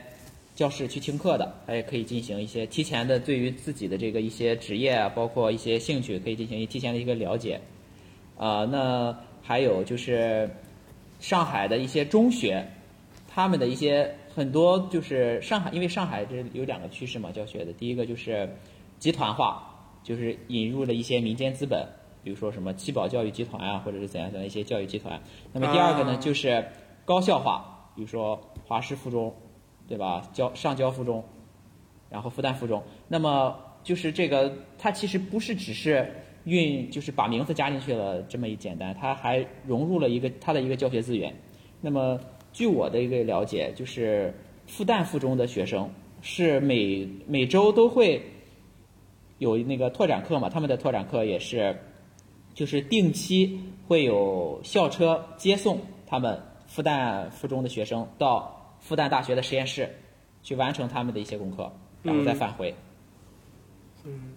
[0.55, 7.61] 教室去听课的，它也可以进行一些提前的对于自己的这个一些职业啊，包括一些兴趣，可以进行提前的一个了解。
[8.37, 10.49] 啊、那还有就是
[11.21, 12.67] 上海的一些中学，
[13.29, 18.47] 他们的一些很多就是上海，因为上海这有两个趋势嘛，教学的第一个就是
[18.99, 21.83] 集团化，就是引入了一些民间资本，
[22.23, 25.19] 比如说什么七宝教育集团啊，或者是怎样怎样一些教育集团。
[25.53, 26.67] 那么第二个呢，啊就是
[27.03, 29.33] 高校化，比如说华师附中，
[29.87, 30.29] 对吧？
[30.33, 31.23] 交上交附中，
[32.11, 32.83] 然后复旦附中。
[33.07, 41.33] 那么就是这个，它其实不是只是运，就是把名字加进去了这么一简单，它还融入了一个它的一个教学资源。
[41.81, 42.19] 那么
[42.53, 44.33] 据我的一个了解，就是
[44.65, 45.89] 复旦附中的学生
[46.21, 48.21] 是每每周都会
[49.37, 51.77] 有那个拓展课嘛，他们的拓展课也是，
[52.53, 59.89] 就是定期会有校车接送他们复旦附中的学生到复旦大学的实验室
[60.41, 61.71] 去完成他们的一些功课，
[62.01, 62.73] 然后再返回。
[64.03, 64.33] 嗯，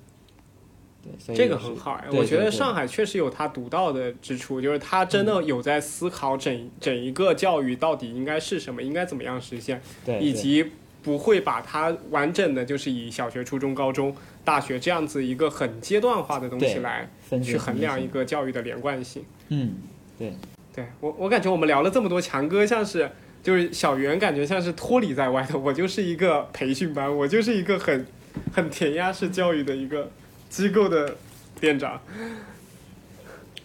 [1.03, 9.81] 对，所以这个很好哎，我觉得上海确实有它独到的之处，就是它真的有在思考整整一个教育到底应该是什么，应该怎么样实现，
[10.21, 10.73] 以及
[11.03, 14.15] 不会把它完整的就是以小学、初中、高中、
[14.45, 17.09] 大学这样子一个很阶段化的东西来
[17.43, 19.25] 去衡量一个个教育的连贯性。
[19.49, 19.77] 嗯，
[20.19, 20.35] 对
[20.75, 23.11] 对我，我感觉我们聊了这么多，强哥像是
[23.43, 25.59] 就是小袁，感觉像是脱离在外的。
[25.59, 28.07] 我就是一个培训班，我就是一个很
[28.53, 30.11] 很填鸭式教育的一个
[30.51, 31.17] 机构的
[31.61, 31.99] 店长，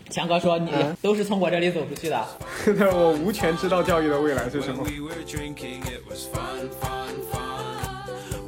[0.09, 2.25] 强哥说你嗯都是从我这里走出去的。
[2.79, 4.83] 但我无权知道教育的未来是什么。
[4.83, 7.65] we were drinking, it was fun, fun, fun.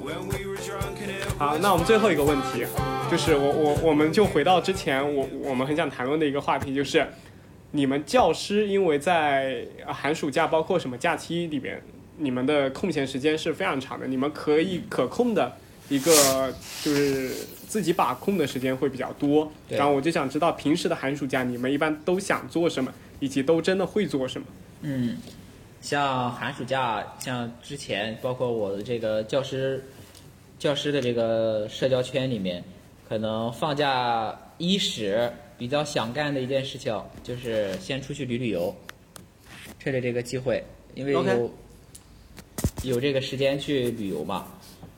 [0.01, 2.65] When we were drunk and it 好，那我们最后一个问题，
[3.11, 7.05] 就是我我我们就回到之前我我们很想谈论的一个话题，就是
[7.71, 11.81] 你们教师因为在呃寒暑假包括什么假期里边，
[12.17, 15.51] 你们的空闲时间是非常长的，你们可以可控的
[15.89, 16.53] 一个
[16.83, 17.31] 就是
[17.67, 19.51] 自己把控的时间会比较多。
[19.67, 24.47] 然后我就想知道平时的寒暑假你们一般都想做什么，以及都真的会做什么。
[24.81, 25.17] 嗯，
[25.81, 29.83] 像寒暑假，像之前包括我的这个教师
[30.57, 32.63] 教师的这个社交圈里面，
[33.07, 38.75] 可能放假伊始比较想干的一件事情，就是先出去旅旅游，
[39.79, 40.63] 趁着这个机会，
[40.95, 41.51] 因为有
[42.83, 44.47] 有这个时间去旅游嘛。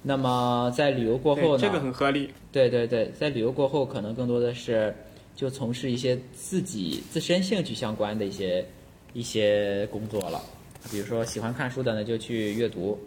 [0.01, 1.61] 那么在旅游过后，呢？
[1.61, 2.33] 这个很合理。
[2.51, 4.95] 对对对，在旅游过后，可能更多的是
[5.35, 8.65] 就从事一些自己自身兴趣相关的一些
[9.13, 10.41] 一些工作了。
[10.89, 12.97] 比如说喜欢看书的呢，就去阅读；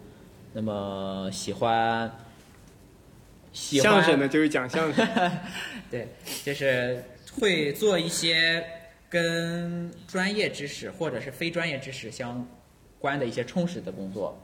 [0.53, 2.11] 那么喜欢
[3.51, 5.07] 喜欢相声的就是讲相声，
[5.89, 6.07] 对，
[6.43, 7.03] 就是
[7.39, 8.63] 会做一些
[9.09, 12.47] 跟专业知识或者是非专业知识相
[12.99, 14.39] 关的一些充实的工作。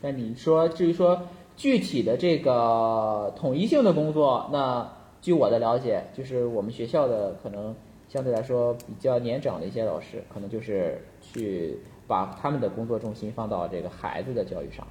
[0.00, 4.86] 但你说至于说具体的这个统一性的工作，那
[5.22, 7.74] 据我的了解，就是我们学校的可能
[8.08, 14.86] 相对来说比较年长的一些老师，可能就是去把他们的工作重心放到这个孩子的教育上，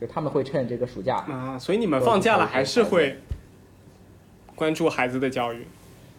[0.00, 3.16] 就他们会趁这个暑假，啊，所以你们放假了还是会
[4.56, 5.66] 关注孩子的教育？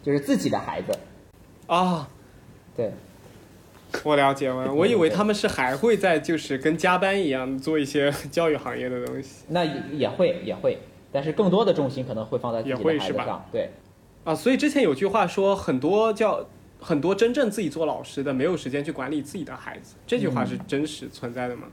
[0.02, 0.96] 就是自己的孩子，
[1.66, 2.08] 啊？
[2.76, 2.92] 对，
[4.04, 10.78] 我了解了， 我以为他们是还会在就是跟加班一样做一些 教育行业的东西那也也会也会，
[11.12, 13.70] 但是更多的重心可能会放在自己也会是吧的孩子上，对，
[14.24, 14.34] 啊。
[14.34, 16.46] 所以之前有句话说，很多教
[16.80, 21.68] 很多真正自己做老师的没有时间去管理自己的孩子，这句话是真实存在的吗？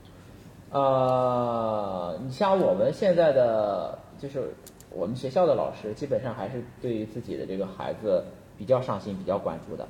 [0.70, 4.52] 呃，你像我们现在的，就是
[4.90, 8.24] 我们学校的老师，基本上还是对于自己的这个孩子
[8.58, 9.86] 比较上心、比较关注的。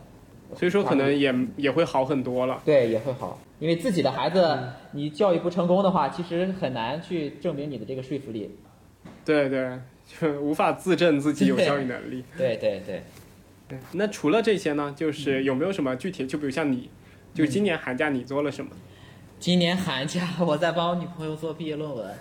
[0.57, 2.61] 所以说可能也也会好很多了。
[2.65, 4.59] 对也会好，因为自己的孩子
[4.93, 8.51] 你教育不成功的话，其实很难去证明你的这个说服力。
[9.25, 12.23] 对对，就无法自证自己有教育能力。
[12.37, 13.03] 对对对，
[13.69, 16.27] 对，那除了这些呢，就是有没有什么具体？
[16.27, 16.91] 就比如像你，
[17.33, 18.71] 就今年寒假你做了什么？
[19.41, 22.15] 今年寒假 我在帮我女朋友做毕业论文，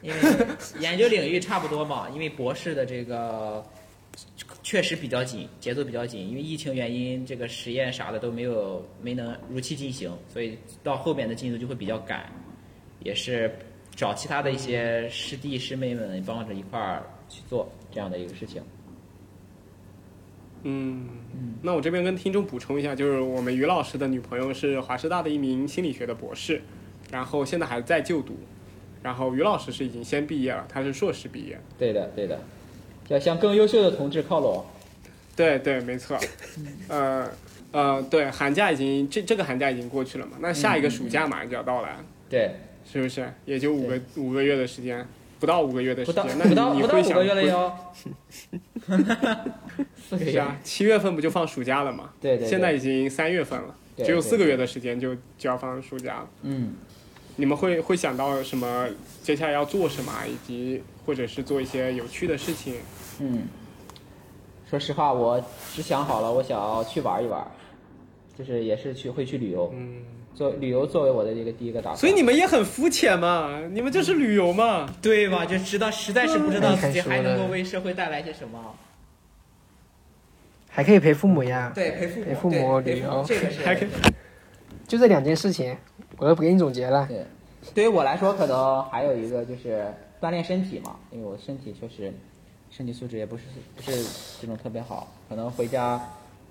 [0.00, 0.16] 因为
[0.80, 3.64] 研究领域差不多嘛，因为博士的这个
[4.62, 12.30] 确实比较紧，节奏比较紧，因为疫情原因，这个实验啥的都没有没能如期进行，所以到后面的进度就会比较赶，
[13.02, 13.50] 也是
[13.94, 18.62] 找其他的一些师弟师妹们帮着一块儿去做这样的一个事情。
[20.62, 21.08] 嗯，
[21.62, 26.60] 那我这边跟听众补充一下，就是我们于老师的女朋友是华师大的一名心理学的博士，
[27.10, 28.36] 然后现在还在就读，
[29.02, 31.58] 然后于老师是已经先毕业了，他是硕士毕业。
[31.78, 32.38] 对的，对的，
[33.10, 34.64] 要向更优秀的同志靠拢。
[35.36, 36.18] 对对，没错。
[36.88, 37.28] 呃
[37.72, 42.52] 呃，对，寒假已经这这个寒假已经过去了嘛，那下一个暑假马上就要到来了，对，
[42.90, 43.32] 是不是？
[43.44, 45.06] 也就五个五个月的时间，
[45.38, 47.72] 不到五个月的时间，那你不到你会想不到五个月了哟，
[49.96, 50.32] 四个月。
[50.32, 52.10] 是啊，七月份不就放暑假了嘛？
[52.20, 56.28] 对对对现在已经三月份了，只有四个月的时间就就要放暑假了。
[56.42, 56.74] 嗯。
[57.36, 58.86] 你们会会想到什么？
[59.22, 62.76] 接下来要做什么啊，以及或者是做一些有趣的事情？
[63.18, 63.42] 嗯，
[64.64, 65.42] 说实话，我
[65.74, 67.44] 只想好了，我想要去玩一玩，
[68.38, 70.04] 就是也是去会去旅游，嗯，
[70.36, 71.96] 做旅游作为我的这个第一个打算。
[71.96, 74.88] 所以你们也很肤浅嘛，你们就是旅游嘛。
[75.02, 75.44] 对吧？
[75.44, 78.72] 就知道实在是不知道自己还能够嗯为社会带来些什么。
[80.68, 81.72] 还可以陪父母呀。
[81.74, 83.88] 对，陪父母，陪父母旅游这个是还可以
[84.86, 85.76] 就这两件事情，
[86.18, 87.04] 我都不给你总结了。
[87.08, 87.26] 对，
[87.74, 92.12] 对于我来说，可能还有一个就是锻炼身体嘛，因为我身体确实
[92.70, 93.44] 身体素质也不是
[93.74, 94.04] 不是
[94.40, 96.00] 这种特别好，可能回家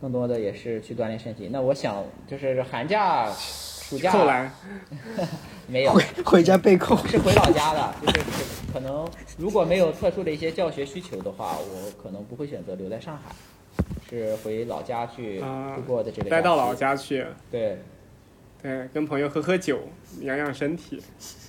[0.01, 1.49] 更多的也是去锻炼身体。
[1.51, 4.51] 那我想就是寒假、暑假扣篮。
[5.67, 6.97] 没有回，回家被扣。
[7.05, 13.35] 是回老家的，就是可可能如果没有特殊的一些教学需求的话，我可能不会选择留在上海，
[14.09, 16.73] 是回老家去啊度过的这个待到老。
[16.73, 17.77] 家去，对，
[18.63, 19.79] 对，跟朋友喝喝酒，
[20.21, 20.99] 养养身体。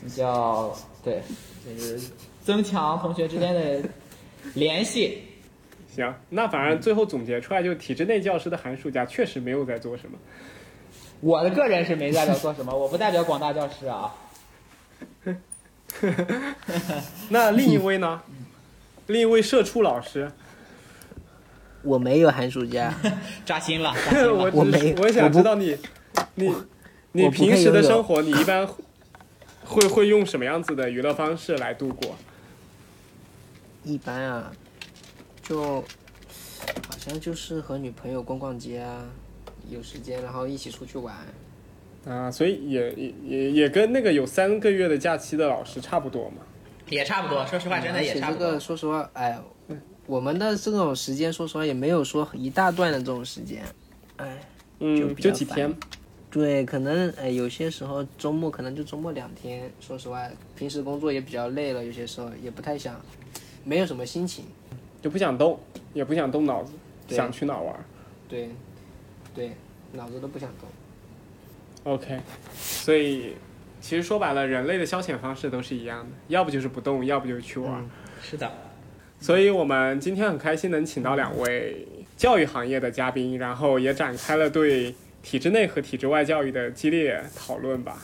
[0.05, 1.22] 比较对，
[1.64, 2.00] 就是
[2.44, 3.88] 增强同学之间的
[4.54, 5.22] 联系。
[5.94, 10.16] 行，那反正最后总结出来，就体制内教师的寒暑假确实没有在做什么。
[11.20, 14.14] 我的个人是没代表做什么，我不代表广大教师啊。
[17.28, 18.22] 那另一位呢？
[19.08, 20.30] 另一位社畜老师，
[21.82, 22.94] 我没有寒暑假，
[23.44, 24.32] 扎心了，扎心了。
[24.32, 25.76] 我我没只是我想知道你，
[26.36, 26.54] 你
[27.10, 28.64] 你平时的生活，你一般
[29.70, 32.16] 会会用什么样子的娱乐方式来度过？
[33.84, 34.51] 一般啊，
[35.42, 39.05] 就好像就是和女朋友逛逛街啊，
[39.70, 41.14] 有时间然后一起出去玩。
[42.05, 46.38] 啊，所以也也也也跟那个有三个月的假期的老师差不多嘛。
[46.88, 48.51] 也差不多，说实话，真的而且这也差不多。
[48.51, 49.38] 个说实话，哎，
[50.06, 53.62] 我们的这种时间，说实话也没有说一大段的这种时间，
[54.16, 54.36] 哎，
[54.80, 55.72] 就嗯，比较烦就几天。
[56.31, 59.70] 对，可能哎有些时候周末可能就周末两天。
[59.81, 63.01] 说实话，平时工作也比较累了，有些时候也不太想，
[63.65, 64.44] 没有什么心情。
[65.02, 65.59] 就不想动，
[65.93, 66.73] 也不想动脑子，
[67.09, 67.81] 想去哪儿玩儿。
[68.28, 68.51] 对，
[69.35, 69.52] 对，
[69.93, 71.93] 脑子都不想动。
[71.93, 72.20] OK，
[72.55, 73.32] 所以
[73.81, 77.82] 其实说白了，人类的消遣方式都是一样的，要不就是不动，要不就是去玩儿。
[78.23, 78.52] 是的，
[79.19, 87.98] 所以我们今天很开心能请到两位教育行业的嘉宾，然后也展开了对体制内和体制外教育的激烈讨论吧。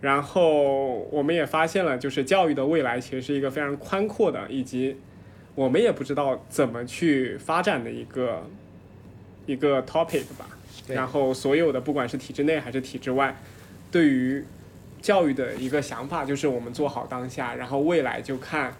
[0.00, 4.96] 然后我们也发现了，就是教育的未来其实是一个非常宽阔的，以及
[5.54, 8.44] 我们也不知道怎么去发展的一个
[9.46, 10.48] 一个 topic 吧。
[10.88, 13.36] 然后所有的不管是体制内还是体制外，
[13.92, 14.44] 对于
[15.00, 18.74] 教育的一个想法就是我们做好当下，然后未来就看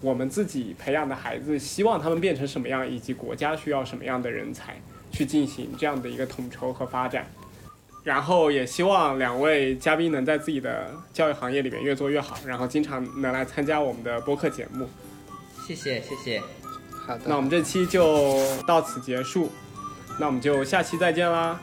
[0.00, 4.76] 我们自己培养的孩子，希望他们变成什么样，以及国家需要什么样的人才，
[5.18, 7.26] 去进行这样的一个统筹和发展。
[8.04, 14.88] 然后也希望两位嘉宾能在自己的教育行业里面越做越好，然后经常能来参加我们的播客节目。
[15.66, 16.40] 谢谢谢谢，
[17.04, 19.50] 好的，那我们这期就到此结束，
[20.20, 21.60] 那我们就下期再见啦，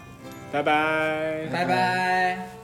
[0.52, 1.48] 拜拜。
[1.52, 2.55] 拜拜。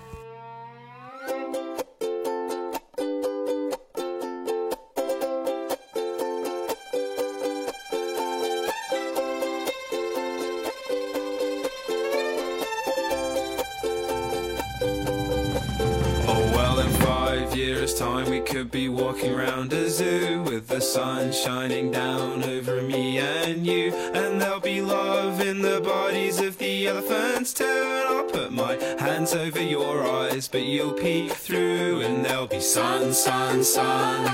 [18.72, 23.93] Be walking round a zoo with the sun shining down over me and you.
[23.93, 27.65] And there'll be love in the bodies of the elephants too.
[27.65, 32.02] And I'll put my hands over your eyes, but you'll peek through.
[32.02, 34.26] And there'll be sun, sun, sun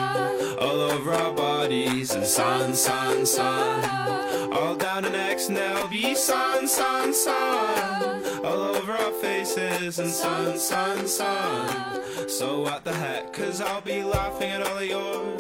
[0.60, 2.14] all over our bodies.
[2.14, 5.48] And sun, sun, sun all down our necks.
[5.48, 10.00] And there'll be sun, sun, sun all over our faces.
[10.00, 12.30] And sun, sun, sun.
[12.30, 13.34] So what the heck?
[13.34, 15.38] Cause I'll be laughing at all of your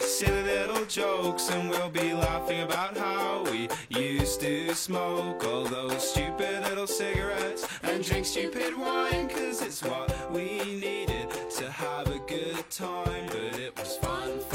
[0.00, 1.50] silly little jokes.
[1.50, 7.66] And we'll be laughing about how we used to smoke all those stupid little cigarettes
[7.82, 9.28] and drink stupid wine.
[9.28, 10.44] Cause it's what we
[10.86, 13.26] needed to have a good time.
[13.26, 14.49] But it was fun.